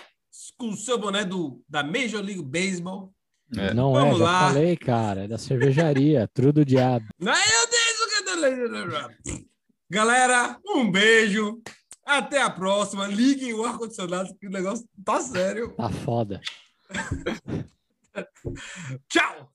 com 0.58 0.68
o 0.68 0.76
seu 0.76 0.98
boné 0.98 1.24
do, 1.24 1.58
da 1.66 1.82
Major 1.82 2.22
League 2.22 2.42
Baseball. 2.42 3.14
É. 3.56 3.72
Não 3.72 3.94
Vamos 3.94 4.16
é, 4.16 4.18
já 4.18 4.24
lá. 4.24 4.48
falei, 4.48 4.76
cara. 4.76 5.24
É 5.24 5.28
da 5.28 5.38
cervejaria. 5.38 6.28
Trudo 6.34 6.60
do 6.60 6.64
diabo. 6.66 7.06
Meu 7.18 7.32
Deus, 7.32 8.00
o 8.02 9.34
que 9.34 9.48
Galera, 9.88 10.58
um 10.66 10.90
beijo. 10.90 11.62
Até 12.08 12.40
a 12.40 12.48
próxima. 12.48 13.06
Liguem 13.06 13.52
o 13.52 13.66
ar-condicionado, 13.66 14.34
que 14.40 14.46
o 14.46 14.50
negócio 14.50 14.88
tá 15.04 15.20
sério. 15.20 15.74
Tá 15.76 15.90
foda. 15.90 16.40
Tchau! 19.10 19.52